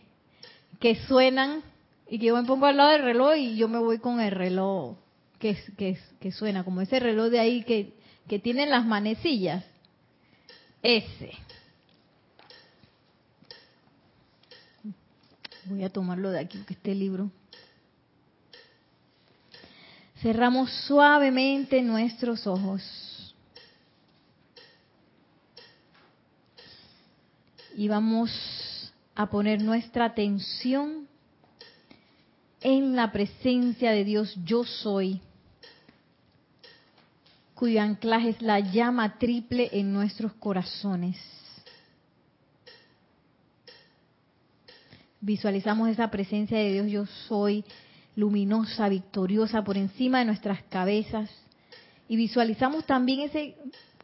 [0.79, 1.61] que suenan
[2.09, 4.31] y que yo me pongo al lado del reloj y yo me voy con el
[4.31, 4.97] reloj
[5.39, 7.93] que, que, que suena, como ese reloj de ahí que,
[8.27, 9.63] que tiene las manecillas.
[10.81, 11.31] Ese.
[15.65, 17.31] Voy a tomarlo de aquí, que este libro.
[20.21, 22.81] Cerramos suavemente nuestros ojos.
[27.75, 28.31] Y vamos
[29.15, 31.07] a poner nuestra atención
[32.61, 35.21] en la presencia de Dios yo soy,
[37.55, 41.17] cuyo anclaje es la llama triple en nuestros corazones.
[45.19, 47.63] Visualizamos esa presencia de Dios yo soy,
[48.15, 51.29] luminosa, victoriosa por encima de nuestras cabezas.
[52.07, 53.55] Y visualizamos también ese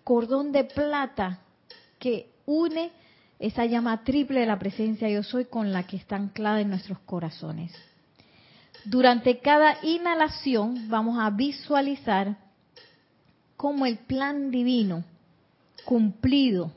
[0.04, 1.42] cordón de plata
[2.00, 2.92] que une
[3.40, 7.00] esa llama triple de la presencia yo soy con la que está anclada en nuestros
[7.00, 7.74] corazones.
[8.86, 12.38] Durante cada inhalación vamos a visualizar
[13.56, 15.04] cómo el plan divino
[15.86, 16.72] cumplido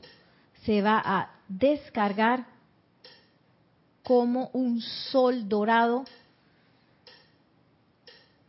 [0.63, 2.45] se va a descargar
[4.03, 6.05] como un sol dorado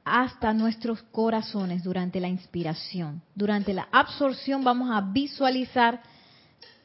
[0.05, 3.23] hasta nuestros corazones durante la inspiración.
[3.35, 6.01] Durante la absorción vamos a visualizar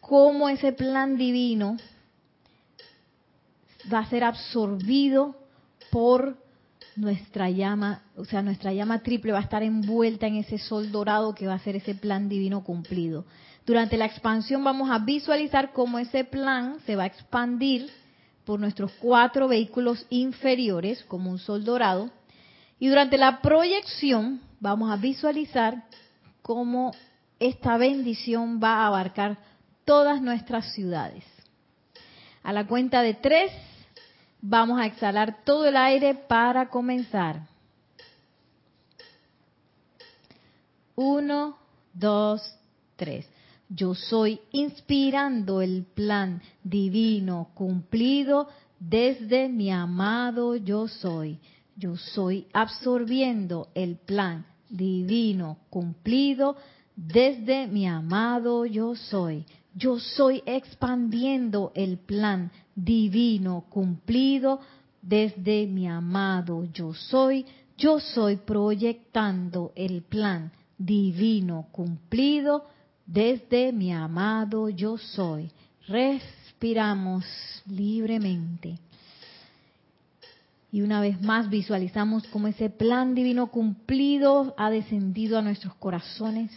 [0.09, 1.77] cómo ese plan divino
[3.93, 5.35] va a ser absorbido
[5.91, 6.35] por
[6.95, 11.35] nuestra llama, o sea, nuestra llama triple va a estar envuelta en ese sol dorado
[11.35, 13.25] que va a ser ese plan divino cumplido.
[13.67, 17.91] Durante la expansión vamos a visualizar cómo ese plan se va a expandir
[18.45, 22.09] por nuestros cuatro vehículos inferiores como un sol dorado.
[22.79, 25.83] Y durante la proyección vamos a visualizar
[26.41, 26.93] cómo
[27.39, 29.48] esta bendición va a abarcar
[29.89, 31.23] todas nuestras ciudades.
[32.43, 33.51] A la cuenta de tres,
[34.39, 37.47] vamos a exhalar todo el aire para comenzar.
[40.95, 41.57] Uno,
[41.91, 42.39] dos,
[42.97, 43.27] tres.
[43.67, 48.47] Yo soy inspirando el plan divino cumplido
[48.79, 51.39] desde mi amado yo soy.
[51.75, 56.57] Yo soy absorbiendo el plan divino cumplido
[56.95, 59.47] desde mi amado yo soy.
[59.79, 64.59] Yo soy expandiendo el plan divino cumplido
[65.01, 67.45] desde mi amado yo soy.
[67.77, 72.65] Yo soy proyectando el plan divino cumplido
[73.05, 75.49] desde mi amado yo soy.
[75.87, 77.23] Respiramos
[77.65, 78.77] libremente.
[80.73, 86.51] Y una vez más visualizamos cómo ese plan divino cumplido ha descendido a nuestros corazones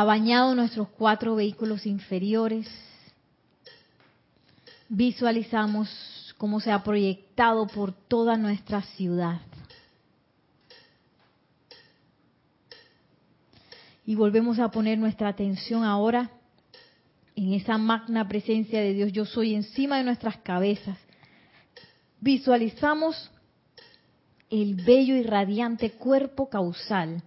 [0.00, 2.68] ha bañado nuestros cuatro vehículos inferiores.
[4.90, 9.40] Visualizamos cómo se ha proyectado por toda nuestra ciudad.
[14.04, 16.30] Y volvemos a poner nuestra atención ahora
[17.34, 20.98] en esa magna presencia de Dios, yo soy encima de nuestras cabezas.
[22.20, 23.30] Visualizamos
[24.50, 27.22] el bello y radiante cuerpo causal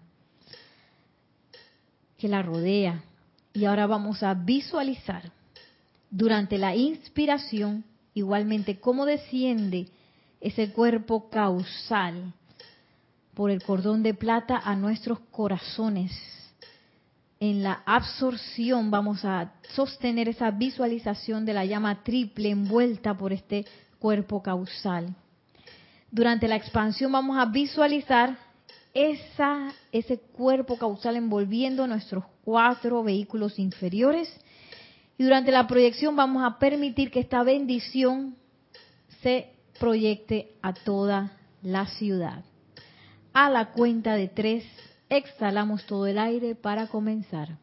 [2.20, 3.04] que la rodea.
[3.54, 5.32] Y ahora vamos a visualizar
[6.12, 9.88] durante la inspiración igualmente cómo desciende
[10.42, 12.34] ese cuerpo causal
[13.34, 16.12] por el cordón de plata a nuestros corazones.
[17.40, 23.66] En la absorción vamos a sostener esa visualización de la llama triple envuelta por este
[23.98, 25.16] cuerpo causal.
[26.12, 28.38] Durante la expansión vamos a visualizar
[28.94, 34.30] esa, ese cuerpo causal envolviendo nuestros cuatro vehículos inferiores.
[35.18, 38.36] Y durante la proyección vamos a permitir que esta bendición
[39.22, 42.44] se proyecte a toda la ciudad.
[43.34, 44.66] A la cuenta de tres,
[45.10, 47.58] exhalamos todo el aire para comenzar.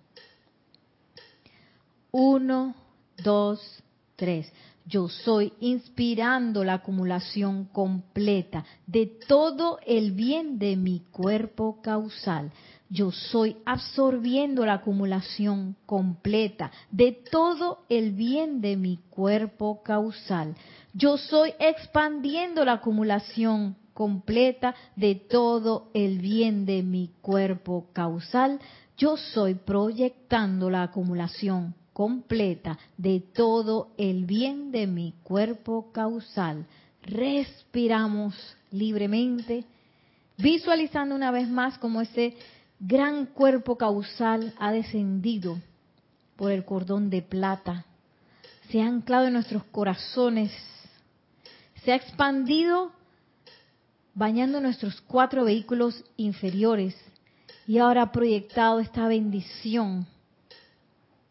[2.11, 2.75] Uno,
[3.23, 3.83] dos,
[4.17, 4.53] tres.
[4.89, 12.53] Yo soy inspirando la acumulación completa de todo el bien de mi cuerpo causal.
[12.89, 20.55] Yo soy absorbiendo la acumulación completa de todo el bien de mi cuerpo causal.
[20.95, 28.61] Yo soy expandiendo la acumulación completa de todo el bien de mi cuerpo causal.
[28.97, 36.67] Yo soy proyectando la acumulación completa de todo el bien de mi cuerpo causal.
[37.01, 38.35] Respiramos
[38.71, 39.65] libremente,
[40.37, 42.37] visualizando una vez más como ese
[42.79, 45.59] gran cuerpo causal ha descendido
[46.37, 47.87] por el cordón de plata,
[48.69, 50.53] se ha anclado en nuestros corazones,
[51.83, 52.93] se ha expandido
[54.13, 56.95] bañando nuestros cuatro vehículos inferiores.
[57.67, 60.07] Y ahora ha proyectado esta bendición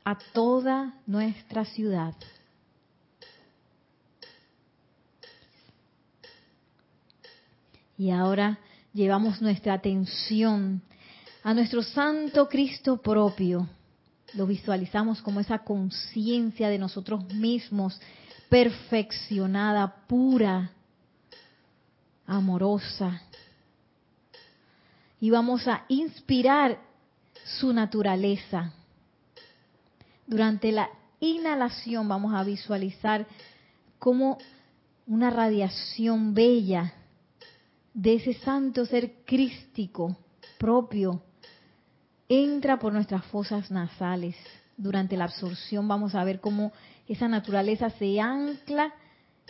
[0.06, 2.14] a toda nuestra ciudad.
[7.98, 8.60] Y ahora
[8.94, 10.82] llevamos nuestra atención
[11.44, 13.68] a nuestro Santo Cristo propio.
[14.36, 18.00] Lo visualizamos como esa conciencia de nosotros mismos,
[18.48, 20.72] perfeccionada, pura,
[22.28, 23.22] amorosa.
[25.20, 26.80] Y vamos a inspirar
[27.60, 28.72] su naturaleza
[30.28, 33.28] durante la inhalación vamos a visualizar
[34.00, 34.38] como
[35.08, 36.94] una radiación bella
[37.94, 40.18] de ese santo ser crístico
[40.58, 41.22] propio
[42.28, 44.36] entra por nuestras fosas nasales.
[44.78, 46.74] Durante la absorción vamos a ver cómo
[47.08, 48.94] esa naturaleza se ancla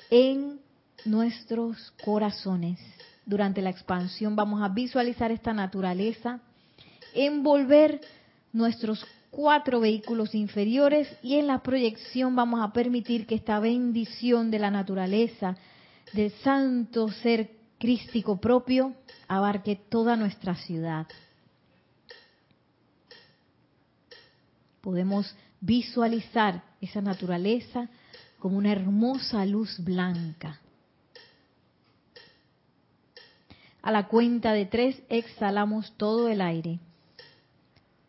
[0.10, 0.60] en
[1.06, 2.80] nuestros corazones.
[3.26, 6.42] Durante la expansión vamos a visualizar esta naturaleza
[7.14, 8.02] envolver
[8.52, 14.60] nuestros cuatro vehículos inferiores y en la proyección vamos a permitir que esta bendición de
[14.60, 15.58] la naturaleza
[16.14, 18.94] del santo ser crístico propio
[19.28, 21.06] abarque toda nuestra ciudad.
[24.80, 27.90] Podemos visualizar esa naturaleza
[28.40, 30.62] como una hermosa luz blanca.
[33.82, 36.80] A la cuenta de tres exhalamos todo el aire.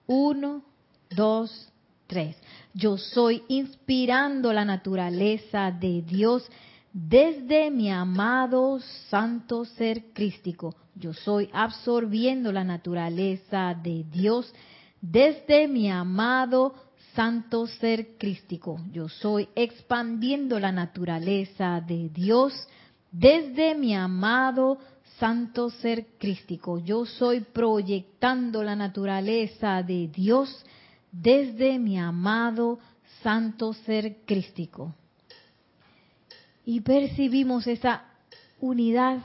[0.06, 0.62] Uno,
[1.10, 1.72] dos,
[2.06, 2.36] tres.
[2.74, 6.48] Yo soy inspirando la naturaleza de Dios
[6.92, 10.74] desde mi amado santo ser crístico.
[10.94, 14.52] Yo soy absorbiendo la naturaleza de Dios
[15.00, 16.74] desde mi amado
[17.14, 18.80] santo ser crístico.
[18.92, 22.52] Yo soy expandiendo la naturaleza de Dios
[23.10, 24.78] desde mi amado
[25.18, 26.78] santo ser crístico.
[26.78, 30.64] Yo soy proyectando la naturaleza de Dios
[31.78, 32.78] mi amado
[33.22, 34.94] santo ser crístico.
[36.64, 38.04] Y percibimos esa
[38.60, 39.20] unidad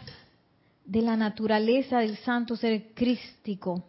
[0.86, 3.84] de la naturaleza del santo ser crístico,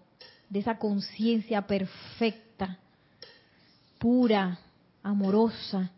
[0.49, 2.79] de esa conciencia perfecta,
[3.99, 4.59] pura,
[5.03, 5.91] amorosa,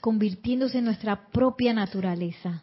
[0.00, 2.62] convirtiéndose en nuestra propia naturaleza,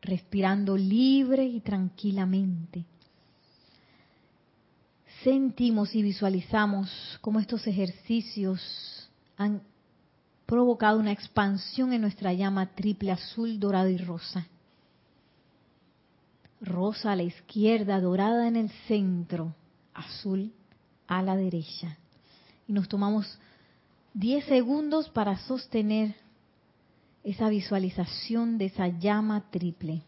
[0.00, 2.84] respirando libre y tranquilamente
[5.24, 8.60] sentimos y visualizamos cómo estos ejercicios
[9.38, 9.62] han
[10.44, 14.46] provocado una expansión en nuestra llama triple azul, dorado y rosa.
[16.60, 19.54] Rosa a la izquierda, dorada en el centro,
[19.94, 20.52] azul
[21.06, 21.96] a la derecha.
[22.68, 23.38] Y nos tomamos
[24.12, 26.14] 10 segundos para sostener
[27.22, 30.02] esa visualización de esa llama triple.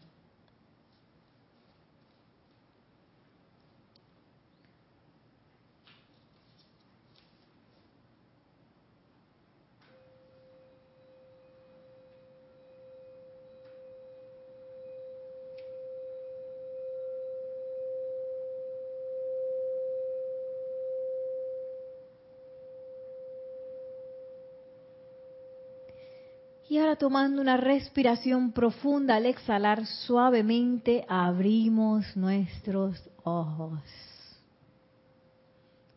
[26.69, 33.79] Y ahora tomando una respiración profunda al exhalar suavemente abrimos nuestros ojos.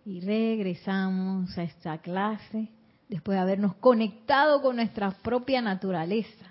[0.05, 2.69] Y regresamos a esta clase
[3.09, 6.47] después de habernos conectado con nuestra propia naturaleza.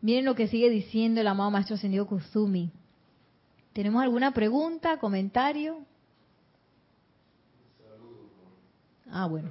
[0.00, 2.72] Miren lo que sigue diciendo el amado Maestro Ascendido Kuzumi.
[3.72, 5.78] ¿Tenemos alguna pregunta, comentario?
[9.10, 9.50] Ah, bueno.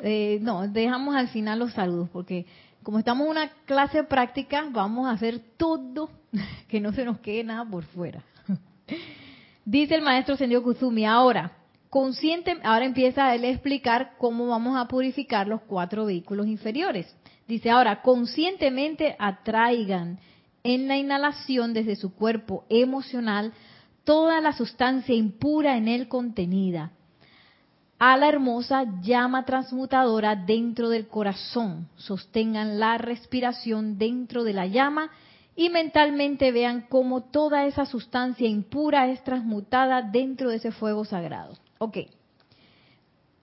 [0.00, 2.46] Eh, no, dejamos al final los saludos porque
[2.82, 6.10] como estamos en una clase práctica, vamos a hacer todo,
[6.68, 8.22] que no se nos quede nada por fuera.
[9.64, 11.52] Dice el maestro Sendio Kuzumi, ahora,
[11.90, 17.14] consciente, ahora empieza él a explicar cómo vamos a purificar los cuatro vehículos inferiores.
[17.46, 20.18] Dice, ahora, conscientemente atraigan
[20.62, 23.52] en la inhalación desde su cuerpo emocional
[24.04, 26.92] toda la sustancia impura en él contenida
[27.98, 31.88] a la hermosa llama transmutadora dentro del corazón.
[31.96, 35.10] Sostengan la respiración dentro de la llama
[35.56, 41.54] y mentalmente vean cómo toda esa sustancia impura es transmutada dentro de ese fuego sagrado.
[41.78, 41.98] Ok.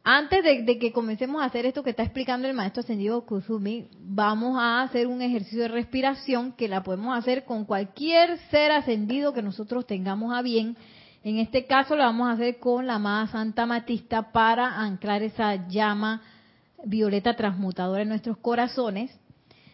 [0.08, 4.56] Antes de, que comencemos a hacer esto que está explicando el maestro ascendido Kuzumi, vamos
[4.58, 9.42] a hacer un ejercicio de respiración que la podemos hacer con cualquier ser ascendido que
[9.42, 10.78] nosotros tengamos a bien
[11.26, 15.68] en este caso lo vamos a hacer con la amada Santa Matista para anclar esa
[15.68, 16.22] llama
[16.84, 19.10] violeta transmutadora en nuestros corazones.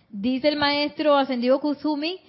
[0.09, 2.21] Dice el maestro ascendido Kuzumi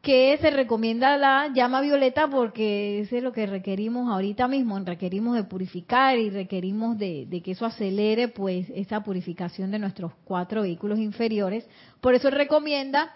[0.00, 5.34] que se recomienda la llama violeta porque ese es lo que requerimos ahorita mismo, requerimos
[5.34, 10.62] de purificar y requerimos de, de, que eso acelere pues esa purificación de nuestros cuatro
[10.62, 11.68] vehículos inferiores.
[12.00, 13.12] Por eso recomienda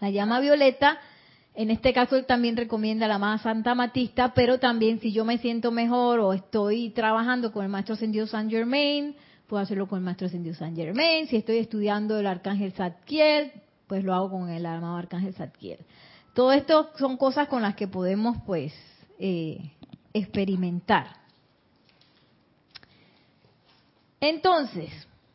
[0.00, 0.98] la llama violeta
[1.54, 5.38] en este caso él también recomienda la más Santa Matista, pero también si yo me
[5.38, 10.04] siento mejor o estoy trabajando con el Maestro Ascendido San Germain, puedo hacerlo con el
[10.04, 11.26] Maestro Ascendido San Germain.
[11.26, 13.52] Si estoy estudiando el Arcángel Zadkiel,
[13.88, 15.78] pues lo hago con el amado Arcángel Zadkiel.
[16.34, 18.72] Todo esto son cosas con las que podemos pues
[19.18, 19.72] eh,
[20.12, 21.16] experimentar.
[24.20, 24.90] Entonces,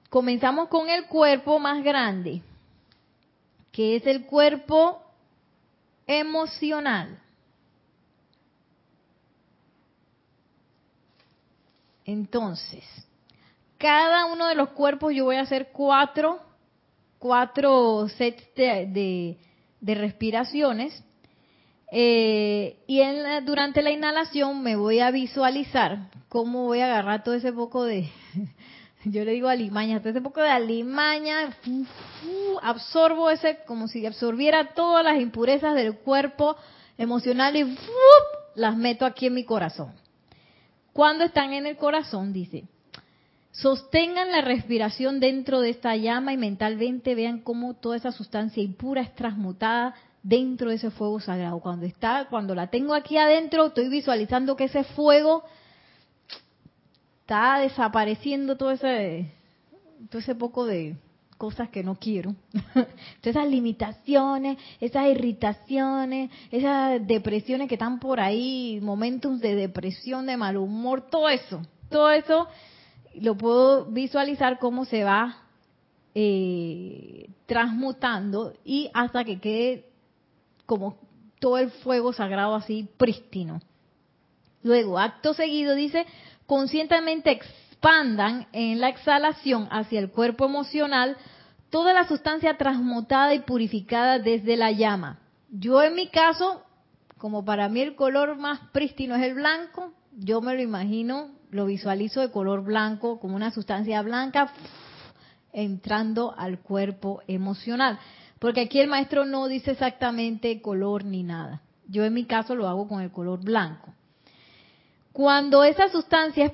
[0.09, 2.41] comenzamos con el cuerpo más grande,
[3.71, 5.04] que es el cuerpo
[6.07, 7.19] emocional.
[12.05, 12.83] Entonces,
[13.77, 16.39] cada uno de los cuerpos yo voy a hacer cuatro,
[17.19, 19.37] cuatro sets de,
[19.81, 21.03] de, respiraciones.
[21.91, 23.01] Eh, y
[23.43, 28.09] durante la inhalación me voy a visualizar cómo voy a agarrar todo ese poco de,
[29.11, 31.55] yo le digo alimaña, ese poco de alimaña,
[32.61, 36.55] absorbo ese, como si absorbiera todas las impurezas del cuerpo
[36.97, 37.77] emocional y
[38.55, 39.93] las meto aquí en mi corazón.
[40.93, 42.63] Cuando están en el corazón, dice,
[43.51, 49.01] sostengan la respiración dentro de esta llama y mentalmente vean cómo toda esa sustancia impura
[49.01, 49.93] es transmutada
[50.23, 51.59] dentro de ese fuego sagrado.
[51.59, 55.43] Cuando está, cuando la tengo aquí adentro, estoy visualizando que ese fuego
[57.25, 59.31] está desapareciendo todo ese,
[60.11, 60.95] todo ese poco de
[61.39, 62.35] cosas que no quiero.
[62.73, 62.87] Todas
[63.23, 70.55] esas limitaciones, esas irritaciones, esas depresiones que están por ahí, momentos de depresión, de mal
[70.55, 72.47] humor, todo eso, todo eso
[73.15, 75.37] lo puedo visualizar cómo se va
[76.13, 79.85] eh, transmutando y hasta que quede
[80.67, 80.99] como
[81.39, 83.61] todo el fuego sagrado así prístino.
[84.65, 86.07] Luego, acto seguido dice,
[86.45, 91.17] conscientemente expandan en la exhalación hacia el cuerpo emocional
[91.69, 95.19] toda la sustancia transmutada y purificada desde la llama.
[95.49, 96.63] Yo en mi caso,
[97.17, 101.65] como para mí el color más prístino es el blanco, yo me lo imagino, lo
[101.65, 104.53] visualizo de color blanco, como una sustancia blanca
[105.51, 107.99] entrando al cuerpo emocional.
[108.39, 111.61] Porque aquí el maestro no dice exactamente color ni nada.
[111.87, 113.93] Yo en mi caso lo hago con el color blanco.
[115.15, 116.51] Cuando esa sustancia es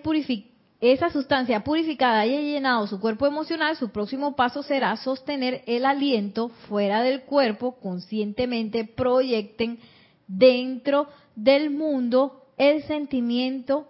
[0.82, 6.50] esa sustancia purificada haya llenado su cuerpo emocional, su próximo paso será sostener el aliento
[6.70, 9.80] fuera del cuerpo, conscientemente proyecten
[10.28, 13.88] dentro del mundo el sentimiento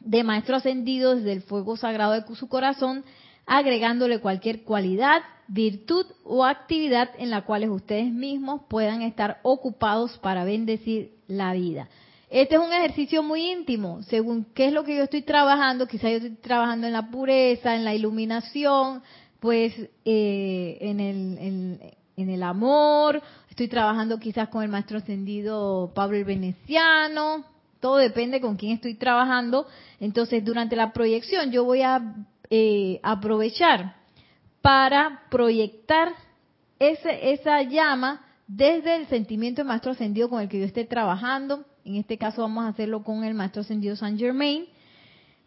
[0.00, 3.06] de maestro ascendido desde el fuego sagrado de su corazón,
[3.46, 10.44] agregándole cualquier cualidad, virtud o actividad en la cual ustedes mismos puedan estar ocupados para
[10.44, 11.88] bendecir la vida.
[12.30, 16.10] Este es un ejercicio muy íntimo, según qué es lo que yo estoy trabajando, quizás
[16.10, 19.02] yo estoy trabajando en la pureza, en la iluminación,
[19.40, 19.72] pues
[20.04, 21.80] eh, en, el,
[22.16, 27.44] en, el amor, estoy trabajando quizás con el maestro ascendido Pablo el Veneciano,
[27.80, 29.66] todo depende con quién estoy trabajando.
[30.00, 32.14] Entonces, durante la proyección yo voy a
[32.50, 33.96] eh, aprovechar
[34.60, 36.12] para proyectar
[36.78, 41.64] ese, esa llama desde el sentimiento del maestro ascendido con el que yo esté trabajando.
[41.88, 44.66] En este caso vamos a hacerlo con el maestro ascendido San Germain.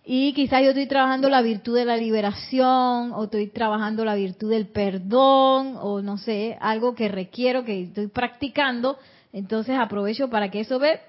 [0.03, 4.49] Y quizás yo estoy trabajando la virtud de la liberación, o estoy trabajando la virtud
[4.49, 8.97] del perdón, o no sé, algo que requiero, que estoy practicando.
[9.31, 10.99] Entonces aprovecho para que eso ve,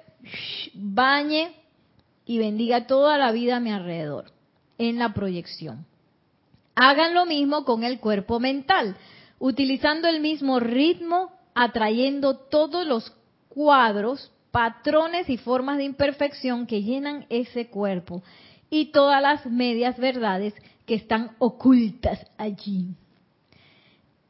[0.75, 1.55] bañe
[2.27, 4.27] y bendiga toda la vida a mi alrededor
[4.77, 5.87] en la proyección.
[6.75, 8.97] Hagan lo mismo con el cuerpo mental,
[9.39, 13.15] utilizando el mismo ritmo, atrayendo todos los
[13.49, 18.23] cuadros, patrones y formas de imperfección que llenan ese cuerpo
[18.71, 20.55] y todas las medias verdades
[20.87, 22.95] que están ocultas allí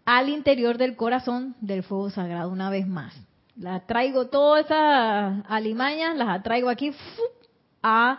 [0.04, 3.14] al interior del corazón del fuego sagrado una vez más.
[3.56, 6.92] La traigo todas esas alimañas, las atraigo aquí
[7.82, 8.18] a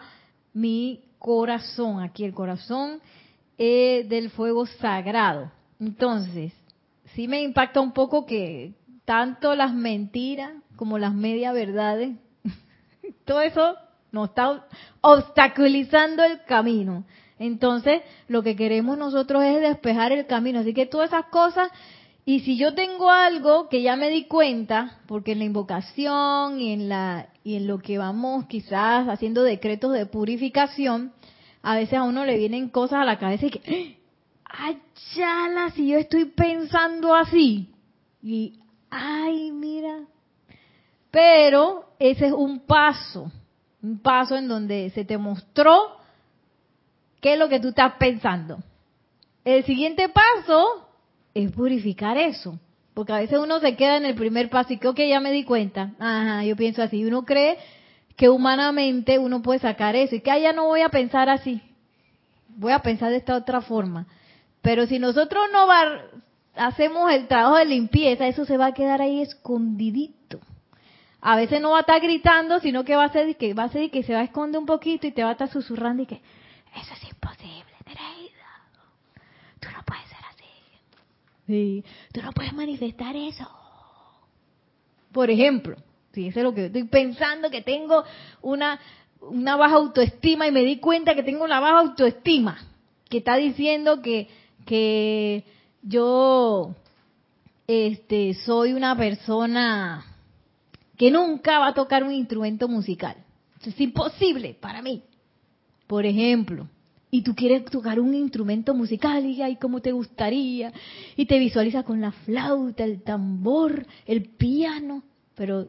[0.54, 3.02] mi corazón, aquí el corazón
[3.58, 5.52] eh, del fuego sagrado.
[5.80, 6.54] Entonces,
[7.16, 8.74] sí me impacta un poco que
[9.06, 12.16] tanto las mentiras como las media verdades,
[13.26, 13.76] todo eso
[14.12, 14.68] nos está
[15.02, 17.04] obstaculizando el camino.
[17.40, 20.60] Entonces, lo que queremos nosotros es despejar el camino.
[20.60, 21.70] Así que todas esas cosas,
[22.26, 26.72] y si yo tengo algo que ya me di cuenta, porque en la invocación y
[26.72, 31.12] en la y en lo que vamos quizás haciendo decretos de purificación,
[31.62, 33.98] a veces a uno le vienen cosas a la cabeza y que,
[34.46, 34.78] ¡ay,
[35.14, 35.72] chala!
[35.72, 37.70] Si yo estoy pensando así.
[38.22, 38.60] Y,
[38.90, 40.02] ¡ay, mira!
[41.14, 43.32] Pero ese es un paso
[43.84, 45.98] un paso en donde se te mostró
[47.20, 48.60] qué es lo que tú estás pensando.
[49.44, 50.88] El siguiente paso
[51.34, 52.58] es purificar eso.
[52.94, 55.32] Porque a veces uno se queda en el primer paso y que, ok, ya me
[55.32, 55.92] di cuenta.
[56.00, 57.04] Ajá, yo pienso así.
[57.04, 57.58] Uno cree
[58.16, 61.62] que humanamente uno puede sacar eso y que, ah, ya no voy a pensar así.
[62.56, 64.06] Voy a pensar de esta otra forma.
[64.62, 65.68] Pero si nosotros no
[66.56, 70.23] hacemos el trabajo de limpieza, eso se va a quedar ahí escondidito
[71.26, 73.70] a veces no va a estar gritando, sino que va a ser que va a
[73.70, 76.06] ser que se va a esconder un poquito y te va a estar susurrando y
[76.06, 76.22] que
[76.76, 78.34] eso es imposible, Nereida.
[79.62, 80.44] Tú no puedes ser así.
[81.48, 83.50] Sí, tú no puedes manifestar eso.
[85.14, 85.78] Por ejemplo,
[86.12, 88.04] si eso es lo que estoy pensando que tengo
[88.42, 88.78] una
[89.22, 92.58] una baja autoestima y me di cuenta que tengo una baja autoestima,
[93.10, 94.28] que está diciendo que
[94.66, 95.46] que
[95.84, 96.76] yo
[97.66, 100.13] este soy una persona
[101.04, 103.18] que nunca va a tocar un instrumento musical.
[103.62, 105.04] es imposible para mí.
[105.86, 106.70] Por ejemplo,
[107.12, 110.72] y tú quieres tocar un instrumento musical y ay, cómo te gustaría,
[111.18, 115.04] y te visualizas con la flauta, el tambor, el piano,
[115.36, 115.68] pero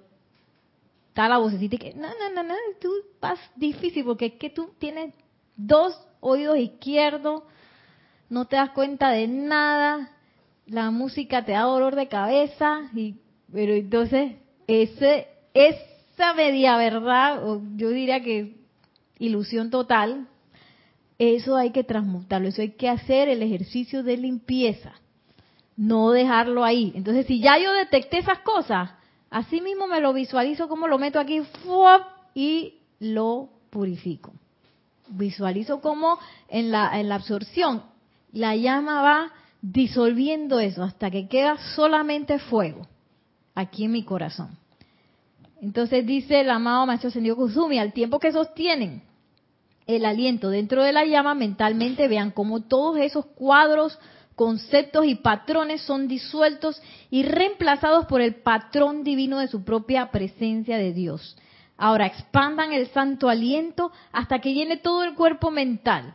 [1.08, 4.50] está la vocecita y que no, no, no, no, tú vas difícil porque es que
[4.50, 5.14] tú tienes
[5.56, 7.42] dos oídos izquierdos,
[8.30, 10.12] no te das cuenta de nada,
[10.66, 13.16] la música te da dolor de cabeza, y
[13.50, 17.42] pero entonces ese, esa media verdad,
[17.76, 18.56] yo diría que
[19.18, 20.28] ilusión total,
[21.18, 24.92] eso hay que transmutarlo, eso hay que hacer el ejercicio de limpieza,
[25.76, 26.92] no dejarlo ahí.
[26.94, 28.90] Entonces, si ya yo detecté esas cosas,
[29.30, 31.42] así mismo me lo visualizo como lo meto aquí
[32.34, 34.32] y lo purifico.
[35.08, 37.82] Visualizo como en la, en la absorción
[38.32, 42.88] la llama va disolviendo eso hasta que queda solamente fuego
[43.54, 44.56] aquí en mi corazón.
[45.60, 49.02] Entonces dice el amado Maestro Ascendido Kusumi, al tiempo que sostienen
[49.86, 53.98] el aliento dentro de la llama, mentalmente vean cómo todos esos cuadros,
[54.34, 56.80] conceptos y patrones son disueltos
[57.10, 61.36] y reemplazados por el patrón divino de su propia presencia de Dios.
[61.76, 66.14] Ahora expandan el santo aliento hasta que llene todo el cuerpo mental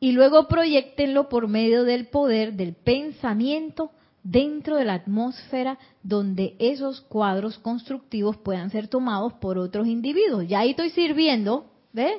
[0.00, 3.90] y luego proyectenlo por medio del poder del pensamiento
[4.22, 10.46] dentro de la atmósfera donde esos cuadros constructivos puedan ser tomados por otros individuos.
[10.46, 12.18] Ya ahí estoy sirviendo, ¿ves?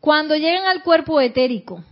[0.00, 1.84] Cuando llegan al cuerpo etérico,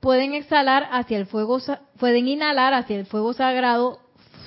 [0.00, 1.58] pueden exhalar hacia el fuego,
[1.98, 3.98] pueden inhalar hacia el fuego sagrado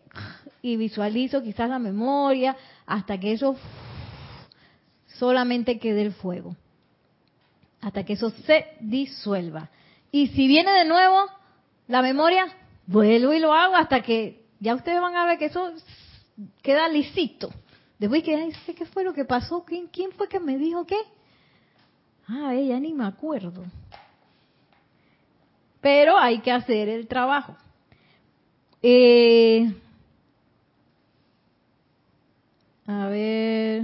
[0.62, 2.56] y visualizo quizás la memoria
[2.86, 3.56] hasta que eso
[5.06, 6.56] solamente quede el fuego,
[7.80, 9.70] hasta que eso se disuelva.
[10.12, 11.26] Y si viene de nuevo
[11.88, 12.46] la memoria,
[12.86, 15.72] vuelvo y lo hago hasta que ya ustedes van a ver que eso
[16.62, 17.50] queda lisito.
[17.98, 19.64] Después que, ¿qué fue lo que pasó?
[19.64, 20.98] ¿Quién, quién fue que me dijo qué?
[22.30, 23.64] Ah, ella ni me acuerdo.
[25.80, 27.56] Pero hay que hacer el trabajo.
[28.82, 29.74] Eh,
[32.86, 33.82] a ver,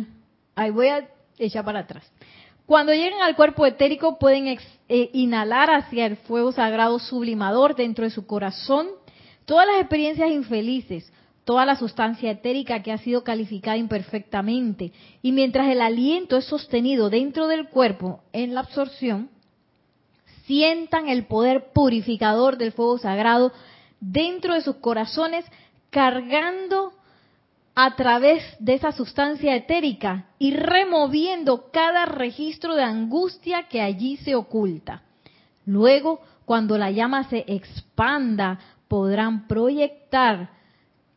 [0.54, 2.08] ahí voy a echar para atrás.
[2.66, 8.10] Cuando lleguen al cuerpo etérico pueden eh, inhalar hacia el fuego sagrado sublimador dentro de
[8.10, 8.88] su corazón
[9.44, 11.10] todas las experiencias infelices,
[11.46, 14.92] toda la sustancia etérica que ha sido calificada imperfectamente.
[15.22, 19.30] Y mientras el aliento es sostenido dentro del cuerpo en la absorción,
[20.44, 23.52] sientan el poder purificador del fuego sagrado
[24.00, 25.44] dentro de sus corazones,
[25.90, 26.92] cargando
[27.76, 34.34] a través de esa sustancia etérica y removiendo cada registro de angustia que allí se
[34.34, 35.02] oculta.
[35.64, 40.55] Luego, cuando la llama se expanda, podrán proyectar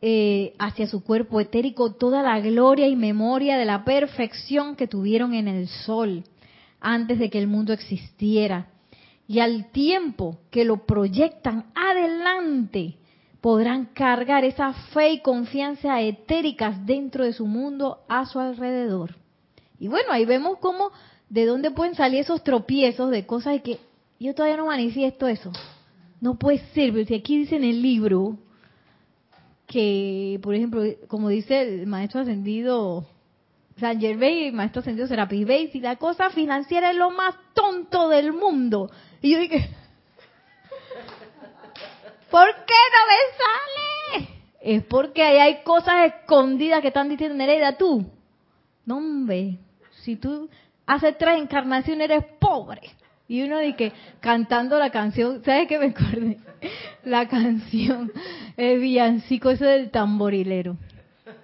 [0.02, 5.34] eh, hacia su cuerpo etérico toda la gloria y memoria de la perfección que tuvieron
[5.34, 6.24] en el sol
[6.80, 8.68] antes de que el mundo existiera.
[9.28, 12.96] Y al tiempo que lo proyectan adelante,
[13.40, 19.16] podrán cargar esa fe y confianza etéricas dentro de su mundo a su alrededor.
[19.78, 20.90] Y bueno, ahí vemos cómo,
[21.28, 23.78] de dónde pueden salir esos tropiezos de cosas de que
[24.18, 25.52] yo todavía no manifiesto eso.
[26.20, 28.36] No puede ser, pero si aquí dice en el libro
[29.70, 33.06] que, por ejemplo, como dice el maestro ascendido
[33.78, 38.08] San Gervais, el maestro ascendido Serapis Bey, si la cosa financiera es lo más tonto
[38.08, 38.90] del mundo.
[39.22, 39.70] Y yo dije,
[42.30, 44.28] ¿por qué no me sale?
[44.60, 48.04] Es porque ahí hay cosas escondidas que están diciendo, Nereida, tú.
[48.84, 49.58] No, hombre,
[50.02, 50.50] si tú
[50.84, 52.80] hace tres encarnaciones eres pobre.
[53.28, 56.38] Y uno que cantando la canción, ¿sabes qué me acordé?
[57.04, 58.12] La canción,
[58.56, 60.76] el villancico ese del tamborilero.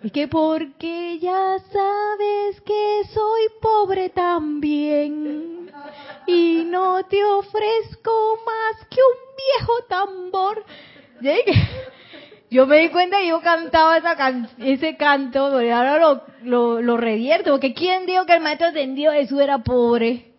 [0.02, 5.70] Y que porque ya sabes que soy pobre también
[6.26, 10.64] y no te ofrezco más que un viejo tambor.
[12.50, 14.16] Yo me di cuenta y yo cantaba esa
[14.58, 19.40] ese canto, ahora lo, lo, lo revierto, porque ¿quién dijo que el maestro ascendido Jesús
[19.40, 20.35] era pobre?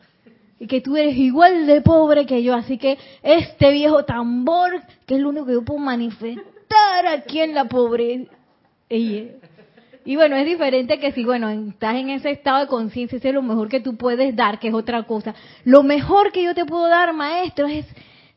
[0.60, 5.16] Y que tú eres igual de pobre que yo, así que este viejo tambor, que
[5.16, 8.32] es lo único que yo puedo manifestar aquí en la pobreza.
[8.90, 13.36] Y bueno, es diferente que si, bueno, estás en ese estado de conciencia, ese es
[13.36, 15.36] lo mejor que tú puedes dar, que es otra cosa.
[15.66, 17.86] Lo mejor que yo te puedo dar, maestro, es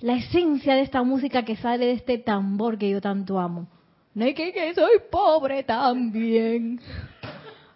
[0.01, 3.69] la esencia de esta música que sale de este tambor que yo tanto amo.
[4.15, 6.81] No hay que, que soy pobre también.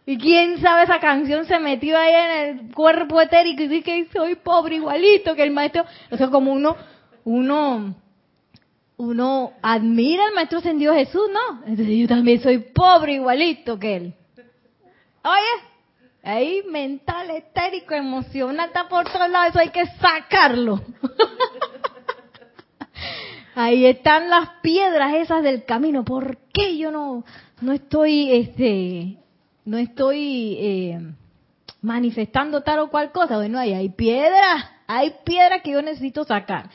[0.06, 4.34] Y quién sabe, esa canción se metió ahí en el cuerpo etérico y que soy
[4.34, 5.84] pobre igualito que el maestro.
[6.10, 6.76] O sea, como uno,
[7.24, 7.94] uno,
[8.98, 11.62] uno admira al maestro ascendido Jesús, ¿no?
[11.66, 14.14] Entonces yo también soy pobre igualito que él.
[15.24, 15.64] Oye,
[16.22, 20.82] ahí mental, etérico, emocional, está por todos lados, eso hay que sacarlo.
[23.54, 26.04] ahí están las piedras esas del camino.
[26.04, 27.24] ¿Por qué yo no,
[27.62, 29.23] no estoy, este,
[29.64, 31.00] no estoy eh,
[31.80, 33.36] manifestando tal o cual cosa.
[33.36, 36.70] Bueno, ahí hay piedra, hay piedra que yo necesito sacar.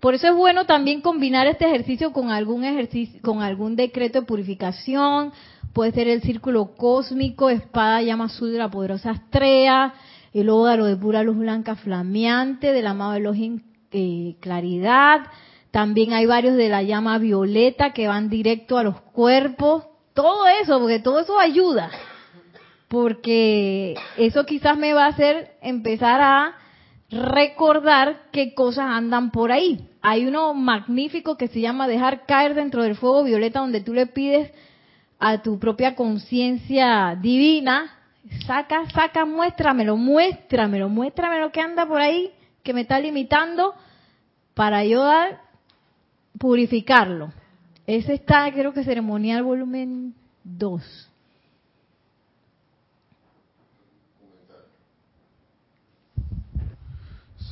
[0.00, 4.26] Por eso es bueno también combinar este ejercicio con algún ejercicio, con algún decreto de
[4.26, 5.32] purificación.
[5.74, 9.92] Puede ser el círculo cósmico, espada llama azul de la poderosa estrella,
[10.32, 13.62] el óvalo de pura luz blanca flameante, del amado Elohim
[13.92, 15.26] eh, claridad.
[15.70, 19.84] También hay varios de la llama violeta que van directo a los cuerpos.
[20.14, 21.90] Todo eso, porque todo eso ayuda
[22.90, 26.56] porque eso quizás me va a hacer empezar a
[27.08, 29.88] recordar qué cosas andan por ahí.
[30.02, 34.06] Hay uno magnífico que se llama dejar caer dentro del fuego violeta donde tú le
[34.06, 34.50] pides
[35.20, 37.96] a tu propia conciencia divina,
[38.44, 42.32] saca, saca, muéstramelo, muéstramelo, muéstrame lo que anda por ahí
[42.64, 43.72] que me está limitando
[44.54, 45.42] para ayudar
[46.40, 47.32] purificarlo.
[47.86, 50.12] Ese está, creo que ceremonial volumen
[50.42, 51.09] 2.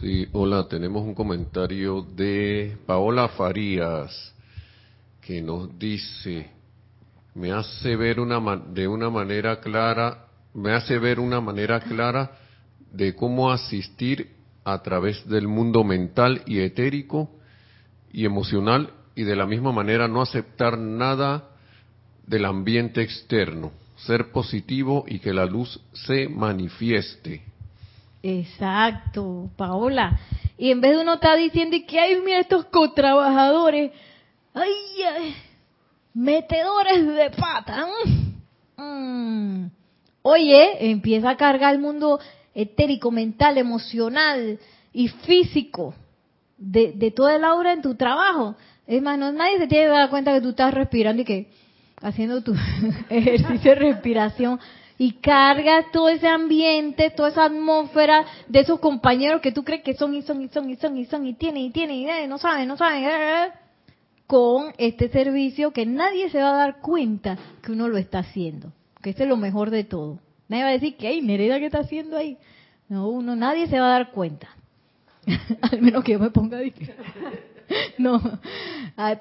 [0.01, 4.33] Sí, hola, tenemos un comentario de Paola Farías
[5.21, 6.49] que nos dice,
[7.35, 12.31] me hace ver una de una manera clara, me hace ver una manera clara
[12.93, 17.29] de cómo asistir a través del mundo mental y etérico
[18.13, 21.49] y emocional y de la misma manera no aceptar nada
[22.25, 27.58] del ambiente externo, ser positivo y que la luz se manifieste.
[28.29, 30.19] Exacto, Paola.
[30.59, 33.93] Y en vez de uno estar diciendo que hay, mira estos cotrabajadores,
[34.55, 34.73] ay,
[35.03, 35.35] ay
[36.15, 37.87] metedores de pata.
[38.77, 39.67] Mm.
[40.23, 42.19] Oye, empieza a cargar el mundo
[42.55, 44.59] etérico, mental, emocional
[44.93, 45.95] y físico
[46.57, 48.57] de, de toda el aura en tu trabajo.
[48.87, 51.51] Es más, no, nadie se tiene que dar cuenta que tú estás respirando y que
[52.03, 52.55] haciendo tu
[53.11, 54.59] ejercicio de respiración
[54.99, 59.95] y cargas todo ese ambiente, toda esa atmósfera de esos compañeros que tú crees que
[59.95, 62.37] son y son y son y son y son y tienen y tienen y no
[62.37, 63.09] saben, no saben,
[64.27, 68.73] con este servicio que nadie se va a dar cuenta que uno lo está haciendo,
[69.01, 70.19] que este es lo mejor de todo.
[70.49, 72.37] Nadie va a decir que hay Nereda que está haciendo ahí.
[72.89, 74.49] No, uno, nadie se va a dar cuenta.
[75.61, 76.63] Al menos que yo me ponga a
[77.99, 78.21] no,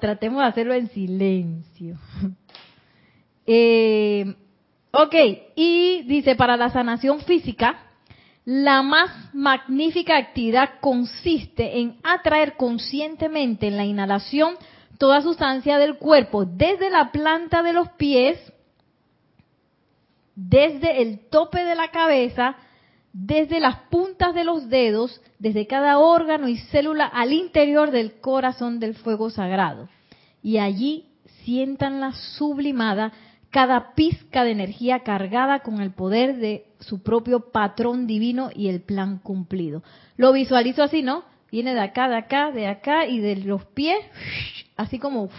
[0.00, 1.96] tratemos de hacerlo en silencio.
[3.50, 4.34] Eh,
[4.90, 5.14] Ok,
[5.54, 7.88] y dice, para la sanación física,
[8.44, 14.54] la más magnífica actividad consiste en atraer conscientemente en la inhalación
[14.96, 18.38] toda sustancia del cuerpo, desde la planta de los pies,
[20.34, 22.56] desde el tope de la cabeza,
[23.12, 28.80] desde las puntas de los dedos, desde cada órgano y célula al interior del corazón
[28.80, 29.88] del fuego sagrado.
[30.42, 31.04] Y allí
[31.44, 33.12] sientan la sublimada
[33.50, 38.80] cada pizca de energía cargada con el poder de su propio patrón divino y el
[38.80, 39.82] plan cumplido.
[40.16, 41.24] Lo visualizo así, ¿no?
[41.50, 43.98] Viene de acá, de acá, de acá y de los pies,
[44.76, 45.30] así como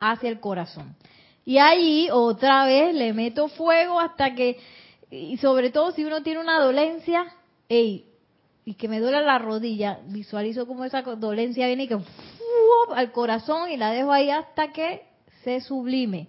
[0.00, 0.96] hacia el corazón.
[1.44, 4.58] Y ahí otra vez le meto fuego hasta que,
[5.10, 7.26] y sobre todo si uno tiene una dolencia,
[7.68, 8.06] ey,
[8.64, 11.98] y que me duele la rodilla, visualizo como esa dolencia viene y que
[12.94, 15.02] al corazón y la dejo ahí hasta que
[15.44, 16.28] se sublime.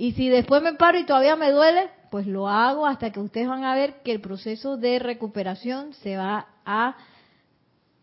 [0.00, 3.46] Y si después me paro y todavía me duele, pues lo hago hasta que ustedes
[3.46, 6.96] van a ver que el proceso de recuperación se va a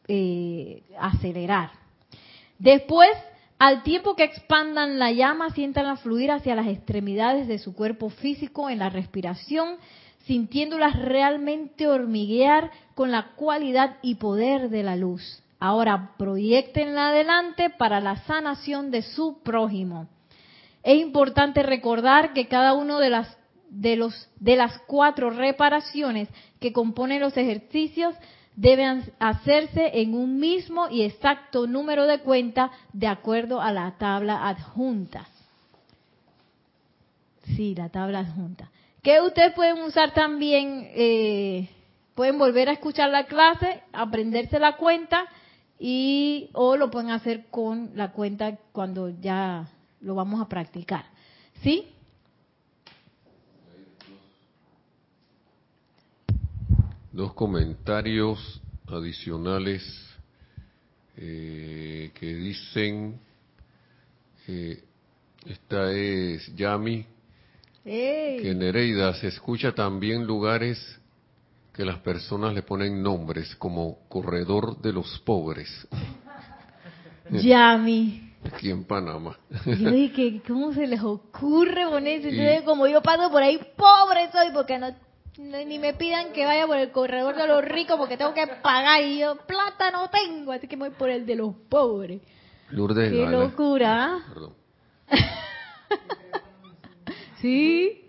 [0.07, 1.71] eh, acelerar.
[2.59, 3.09] Después,
[3.57, 8.11] al tiempo que expandan la llama, sientan a fluir hacia las extremidades de su cuerpo
[8.11, 9.77] físico en la respiración,
[10.27, 15.41] sintiéndolas realmente hormiguear con la cualidad y poder de la luz.
[15.59, 20.07] Ahora proyectenla adelante para la sanación de su prójimo.
[20.87, 23.37] Es importante recordar que cada uno de las
[23.69, 26.29] de los de las cuatro reparaciones
[26.61, 28.15] que componen los ejercicios
[28.55, 34.47] deben hacerse en un mismo y exacto número de cuenta de acuerdo a la tabla
[34.47, 35.27] adjunta.
[37.43, 38.71] Sí, la tabla adjunta.
[39.03, 41.67] Que ustedes pueden usar también, eh,
[42.15, 45.25] pueden volver a escuchar la clase, aprenderse la cuenta
[45.79, 49.67] y o lo pueden hacer con la cuenta cuando ya
[50.01, 51.05] lo vamos a practicar.
[51.61, 51.87] ¿Sí?
[57.11, 59.83] Dos comentarios adicionales
[61.17, 63.19] eh, que dicen,
[64.47, 64.83] eh,
[65.45, 67.05] esta es Yami,
[67.83, 70.77] que en Nereida se escucha también lugares
[71.73, 75.87] que las personas le ponen nombres como corredor de los pobres.
[77.31, 78.26] Yami.
[78.45, 79.37] Aquí en Panamá.
[79.65, 82.29] Yo dije, ¿cómo se les ocurre ponerse?
[82.29, 84.93] Entonces, como yo paso por ahí, pobre soy, porque no,
[85.37, 89.03] ni me pidan que vaya por el corredor de los ricos, porque tengo que pagar
[89.03, 92.21] y yo plata no tengo, así que voy por el de los pobres.
[92.69, 94.05] Lourdes Qué locura.
[94.05, 94.19] ¿ah?
[94.27, 94.53] Perdón.
[97.41, 98.03] sí.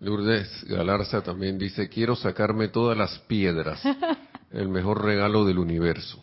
[0.00, 3.82] Lourdes Galarza también dice, quiero sacarme todas las piedras,
[4.52, 6.22] el mejor regalo del universo.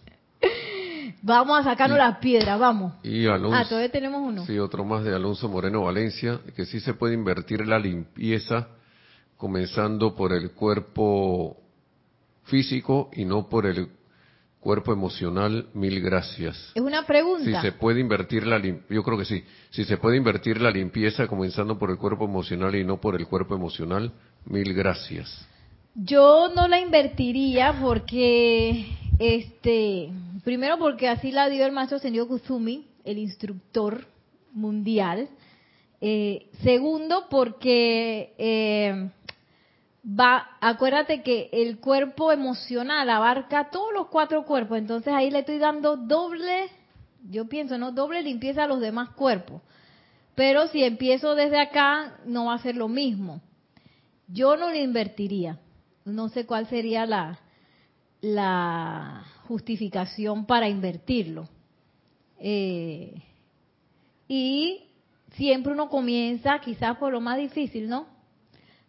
[1.26, 2.94] Vamos a sacarnos las piedras, vamos.
[3.02, 4.46] Y Alonso, ah, todavía tenemos uno.
[4.46, 8.68] Sí, otro más de Alonso Moreno Valencia, que sí se puede invertir la limpieza
[9.36, 11.58] comenzando por el cuerpo
[12.44, 13.90] físico y no por el
[14.60, 15.66] cuerpo emocional.
[15.74, 16.74] Mil gracias.
[16.76, 17.44] Es una pregunta.
[17.44, 19.44] Si se puede invertir la yo creo que sí.
[19.72, 23.26] Si se puede invertir la limpieza comenzando por el cuerpo emocional y no por el
[23.26, 24.12] cuerpo emocional.
[24.46, 25.48] Mil gracias.
[25.96, 28.86] Yo no la invertiría porque
[29.20, 30.12] este
[30.44, 34.06] Primero porque así la dio el maestro Sendio Kusumi el instructor
[34.52, 35.30] mundial.
[36.02, 39.10] Eh, segundo, porque eh,
[40.08, 45.58] va, acuérdate que el cuerpo emocional abarca todos los cuatro cuerpos, entonces ahí le estoy
[45.58, 46.70] dando doble,
[47.30, 47.92] yo pienso, ¿no?
[47.92, 49.62] Doble limpieza a los demás cuerpos.
[50.36, 53.42] Pero si empiezo desde acá, no va a ser lo mismo.
[54.28, 55.60] Yo no le invertiría.
[56.04, 57.40] No sé cuál sería la,
[58.26, 61.48] la justificación para invertirlo.
[62.40, 63.22] Eh,
[64.28, 64.84] y
[65.36, 68.08] siempre uno comienza quizás por lo más difícil, ¿no?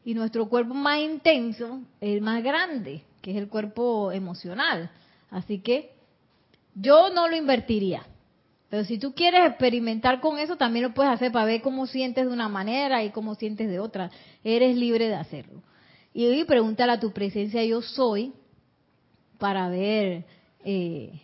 [0.04, 4.90] Y nuestro cuerpo más intenso el más grande, que es el cuerpo emocional.
[5.30, 5.92] Así que
[6.74, 8.06] yo no lo invertiría.
[8.70, 12.26] Pero si tú quieres experimentar con eso, también lo puedes hacer para ver cómo sientes
[12.26, 14.10] de una manera y cómo sientes de otra.
[14.42, 15.62] Eres libre de hacerlo.
[16.14, 18.32] Y pregúntale a tu presencia yo soy
[19.38, 20.24] para ver
[20.64, 21.20] eh,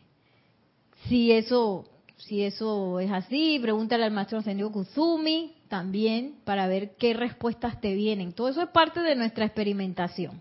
[1.09, 1.87] si eso
[2.17, 3.59] si eso es así.
[3.61, 8.33] Pregúntale al maestro ascendido Kuzumi también para ver qué respuestas te vienen.
[8.33, 10.41] Todo eso es parte de nuestra experimentación.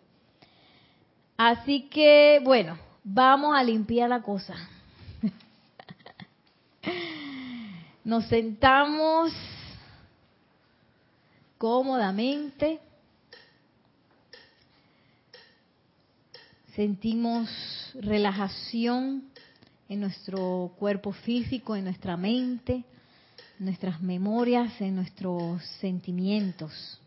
[1.38, 4.55] Así que, bueno, vamos a limpiar la cosa.
[8.03, 9.32] Nos sentamos
[11.57, 12.80] cómodamente.
[16.76, 17.49] Sentimos
[17.95, 19.24] relajación
[19.89, 22.86] en nuestro cuerpo físico, en nuestra mente,
[23.59, 27.01] en nuestras memorias, en nuestros sentimientos.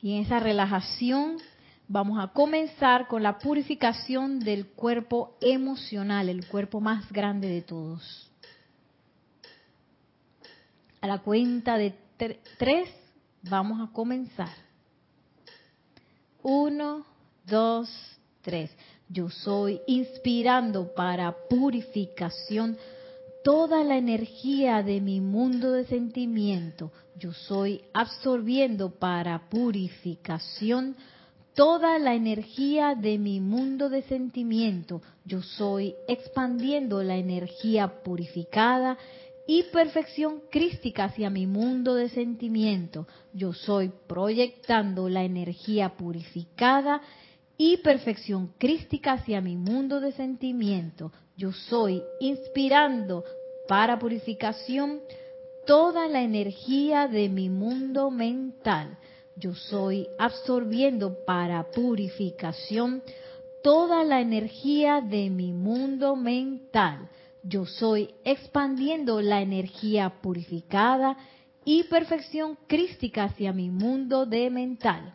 [0.00, 1.36] Y en esa relajación
[1.88, 8.30] vamos a comenzar con la purificación del cuerpo emocional, el cuerpo más grande de todos.
[11.02, 11.94] A la cuenta de
[12.56, 12.88] tres
[13.42, 14.54] vamos a comenzar.
[16.42, 17.04] Uno,
[17.48, 17.88] dos,
[18.42, 18.70] tres.
[19.08, 22.76] Yo soy inspirando para purificación
[23.42, 26.92] toda la energía de mi mundo de sentimiento.
[27.16, 30.96] Yo soy absorbiendo para purificación
[31.54, 35.02] toda la energía de mi mundo de sentimiento.
[35.24, 38.98] Yo soy expandiendo la energía purificada
[39.46, 43.08] y perfección crística hacia mi mundo de sentimiento.
[43.32, 47.00] Yo soy proyectando la energía purificada
[47.58, 51.12] y perfección crística hacia mi mundo de sentimiento.
[51.36, 53.24] Yo soy inspirando
[53.68, 55.00] para purificación
[55.66, 58.96] toda la energía de mi mundo mental.
[59.36, 63.02] Yo soy absorbiendo para purificación
[63.62, 67.10] toda la energía de mi mundo mental
[67.42, 71.16] yo soy expandiendo la energía purificada
[71.64, 75.14] y perfección crística hacia mi mundo de mental.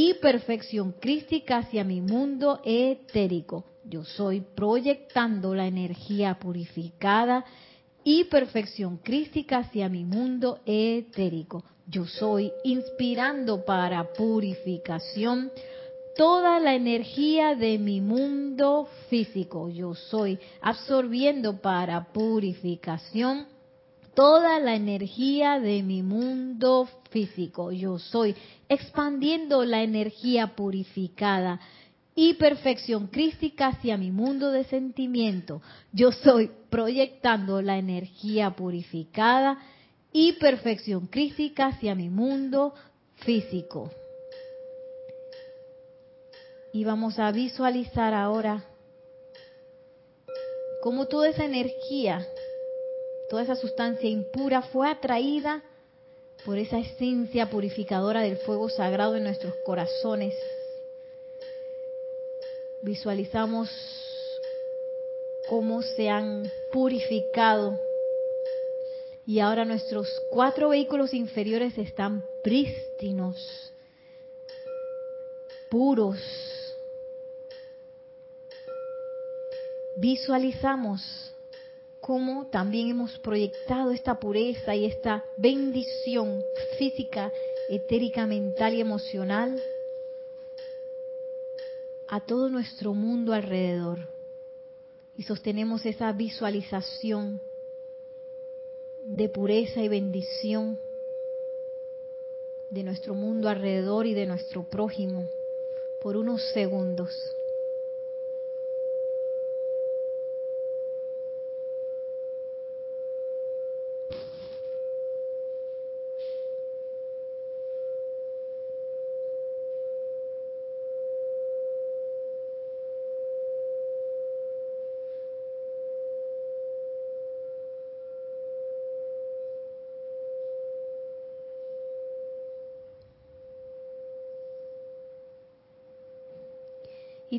[0.00, 3.64] y perfección crística hacia mi mundo etérico.
[3.84, 7.44] Yo soy proyectando la energía purificada
[8.04, 11.64] y perfección crística hacia mi mundo etérico.
[11.88, 15.50] Yo soy inspirando para purificación
[16.14, 19.68] toda la energía de mi mundo físico.
[19.68, 23.48] Yo soy absorbiendo para purificación
[24.18, 27.70] toda la energía de mi mundo físico.
[27.70, 28.34] Yo soy
[28.68, 31.60] expandiendo la energía purificada
[32.16, 35.62] y perfección crística hacia mi mundo de sentimiento.
[35.92, 39.56] Yo soy proyectando la energía purificada
[40.12, 42.74] y perfección crística hacia mi mundo
[43.18, 43.88] físico.
[46.72, 48.64] Y vamos a visualizar ahora
[50.82, 52.26] cómo toda esa energía,
[53.28, 55.62] toda esa sustancia impura fue atraída
[56.44, 60.34] por esa esencia purificadora del fuego sagrado en nuestros corazones.
[62.82, 63.68] Visualizamos
[65.48, 67.78] cómo se han purificado
[69.26, 73.72] y ahora nuestros cuatro vehículos inferiores están prístinos,
[75.70, 76.18] puros,
[79.96, 81.34] visualizamos
[82.08, 86.42] cómo también hemos proyectado esta pureza y esta bendición
[86.78, 87.30] física,
[87.68, 89.62] etérica, mental y emocional
[92.08, 94.08] a todo nuestro mundo alrededor.
[95.18, 97.42] Y sostenemos esa visualización
[99.04, 100.78] de pureza y bendición
[102.70, 105.28] de nuestro mundo alrededor y de nuestro prójimo
[106.00, 107.37] por unos segundos.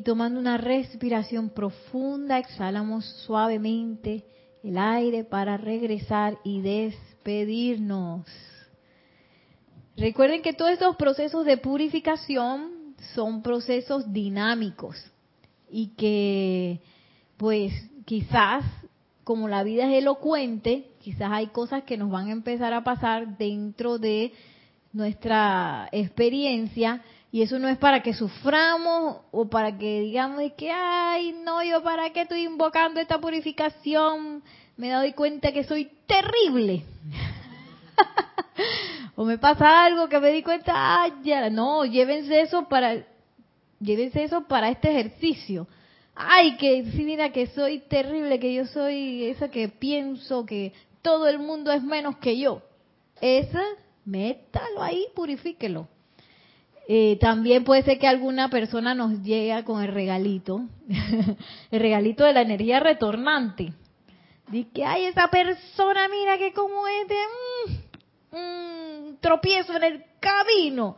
[0.00, 4.24] Y tomando una respiración profunda exhalamos suavemente
[4.62, 8.24] el aire para regresar y despedirnos.
[9.98, 14.96] Recuerden que todos estos procesos de purificación son procesos dinámicos
[15.70, 16.80] y que
[17.36, 17.70] pues
[18.06, 18.64] quizás
[19.22, 23.36] como la vida es elocuente, quizás hay cosas que nos van a empezar a pasar
[23.36, 24.32] dentro de
[24.94, 31.32] nuestra experiencia y eso no es para que suframos o para que digamos que, ay,
[31.44, 34.42] no, yo para qué estoy invocando esta purificación,
[34.76, 36.82] me doy cuenta que soy terrible.
[39.16, 43.06] o me pasa algo que me di cuenta, ay, ya, no, llévense eso para,
[43.78, 45.68] llévense eso para este ejercicio.
[46.16, 51.28] Ay, que sí, mira que soy terrible, que yo soy esa que pienso que todo
[51.28, 52.60] el mundo es menos que yo.
[53.20, 53.62] Esa,
[54.04, 55.86] métalo ahí, purifíquelo
[56.92, 60.62] eh, también puede ser que alguna persona nos llegue con el regalito,
[61.70, 63.72] el regalito de la energía retornante.
[64.48, 67.16] Dice que, ay, esa persona, mira que como es de
[68.32, 70.96] un tropiezo en el camino.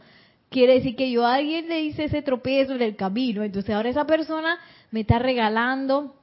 [0.49, 3.43] Quiere decir que yo a alguien le hice ese tropiezo en el camino.
[3.43, 4.59] Entonces ahora esa persona
[4.93, 6.15] me está regalando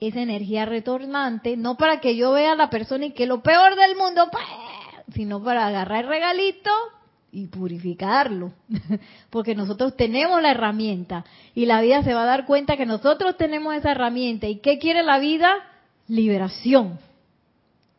[0.00, 3.76] esa energía retornante, no para que yo vea a la persona y que lo peor
[3.76, 4.44] del mundo, pues,
[5.14, 6.72] sino para agarrar el regalito
[7.38, 8.52] y purificarlo,
[9.30, 11.24] porque nosotros tenemos la herramienta
[11.54, 14.48] y la vida se va a dar cuenta que nosotros tenemos esa herramienta.
[14.48, 15.54] ¿Y qué quiere la vida?
[16.08, 16.98] Liberación.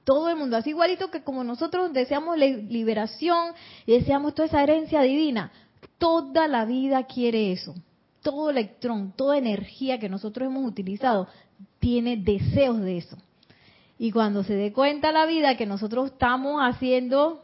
[0.04, 3.54] Todo el mundo, así igualito que como nosotros deseamos liberación
[3.86, 5.52] y deseamos toda esa herencia divina,
[5.98, 7.76] toda la vida quiere eso.
[8.22, 11.28] Todo electrón, toda energía que nosotros hemos utilizado
[11.80, 13.18] tiene deseos de eso.
[13.98, 17.42] Y cuando se dé cuenta la vida que nosotros estamos haciendo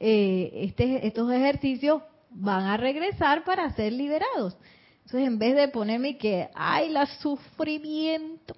[0.00, 4.56] eh, este, estos ejercicios van a regresar para ser liberados.
[5.04, 8.54] Entonces, en vez de ponerme que, ay, la sufrimiento,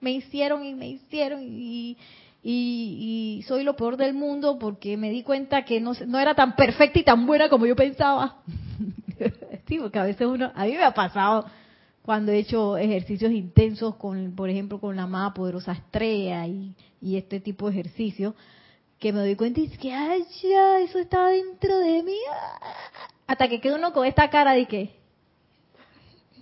[0.00, 1.96] me hicieron y me hicieron y,
[2.42, 6.54] y, soy lo peor del mundo porque me di cuenta que no, no era tan
[6.54, 8.38] perfecta y tan buena como yo pensaba.
[9.68, 11.46] sí, porque a veces uno, a mí me ha pasado
[12.02, 17.16] cuando he hecho ejercicios intensos con, por ejemplo, con la amada poderosa estrella y, y
[17.16, 18.34] este tipo de ejercicios,
[18.98, 22.18] que me doy cuenta y es que, ay, ya, eso está dentro de mí.
[23.26, 24.96] Hasta que queda uno con esta cara de que.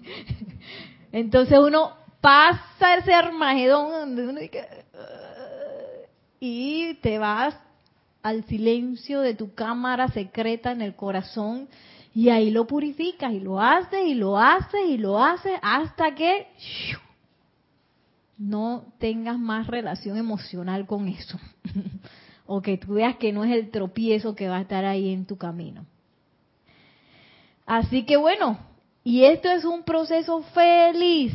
[1.12, 4.38] Entonces uno pasa ese armagedón
[6.40, 7.54] y te vas
[8.22, 11.68] al silencio de tu cámara secreta en el corazón
[12.14, 16.48] y ahí lo purificas y lo haces y lo haces y lo haces hasta que
[18.38, 21.38] no tengas más relación emocional con eso.
[22.46, 25.26] o que tú veas que no es el tropiezo que va a estar ahí en
[25.26, 25.86] tu camino.
[27.66, 28.58] Así que bueno,
[29.02, 31.32] y esto es un proceso feliz.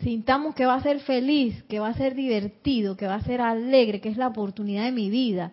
[0.00, 3.40] Sintamos que va a ser feliz, que va a ser divertido, que va a ser
[3.40, 5.52] alegre, que es la oportunidad de mi vida.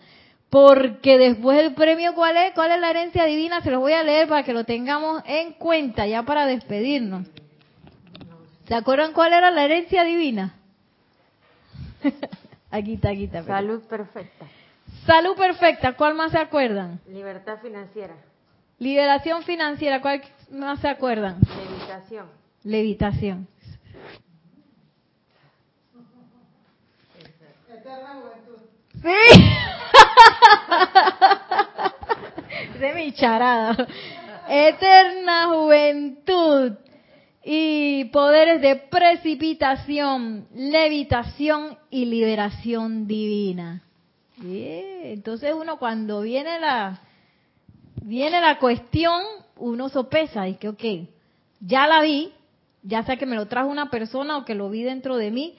[0.49, 2.53] Porque después del premio, ¿cuál es?
[2.53, 3.62] ¿Cuál es la herencia divina?
[3.62, 7.28] Se los voy a leer para que lo tengamos en cuenta ya para despedirnos.
[8.68, 10.55] ¿Se acuerdan cuál era la herencia divina?
[12.72, 13.43] Aquí está.
[13.43, 14.45] Salud perfecta.
[15.05, 16.99] Salud perfecta, ¿cuál más se acuerdan?
[17.07, 18.15] Libertad financiera.
[18.80, 21.38] Liberación financiera, ¿cuál más se acuerdan?
[21.69, 22.26] Levitación.
[22.63, 23.47] Levitación.
[27.69, 28.61] Eterna juventud.
[29.01, 29.19] Sí.
[32.80, 33.88] de mi charada.
[34.47, 36.76] Eterna juventud
[37.43, 43.83] y poderes de precipitación, levitación y liberación divina.
[44.43, 47.01] Entonces uno cuando viene la
[48.01, 49.21] viene la cuestión,
[49.57, 50.83] uno sopesa y que ok,
[51.59, 52.31] ya la vi,
[52.83, 55.55] ya sea que me lo trajo una persona o que lo vi dentro de mí,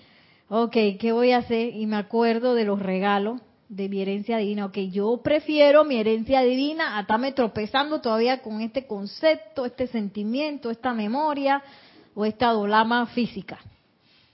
[0.48, 1.74] ok, ¿qué voy a hacer?
[1.74, 3.40] Y me acuerdo de los regalos
[3.72, 4.66] de mi herencia divina.
[4.66, 10.70] Ok, yo prefiero mi herencia divina a estarme tropezando todavía con este concepto, este sentimiento,
[10.70, 11.62] esta memoria
[12.14, 13.58] o esta dolama física.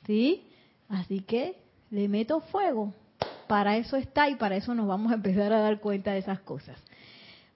[0.06, 0.42] ¿Sí?
[0.88, 1.54] Así que
[1.90, 2.92] le meto fuego.
[3.46, 6.40] para eso está y para eso nos vamos a empezar a dar cuenta de esas
[6.40, 6.76] cosas.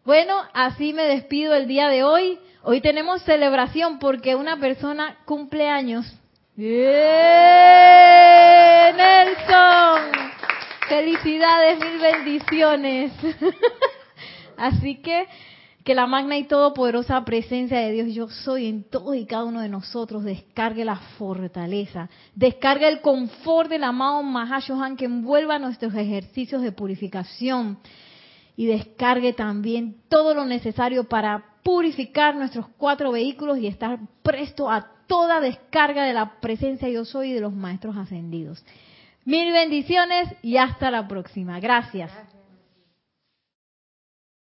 [0.04, 2.38] Bueno, así me despido el día de hoy.
[2.62, 6.06] Hoy tenemos celebración porque una persona cumple años.
[6.54, 6.78] ¡Bien,
[8.96, 10.51] Nelson!
[10.88, 13.12] Felicidades, mil bendiciones.
[14.56, 15.26] Así que
[15.84, 19.60] que la magna y todopoderosa presencia de Dios yo soy en todos y cada uno
[19.60, 26.62] de nosotros descargue la fortaleza, descargue el confort del amado Mahashohan que envuelva nuestros ejercicios
[26.62, 27.78] de purificación
[28.56, 34.88] y descargue también todo lo necesario para purificar nuestros cuatro vehículos y estar presto a
[35.06, 38.64] toda descarga de la presencia yo soy y de los maestros ascendidos.
[39.24, 41.60] Mil bendiciones y hasta la próxima.
[41.60, 42.10] Gracias.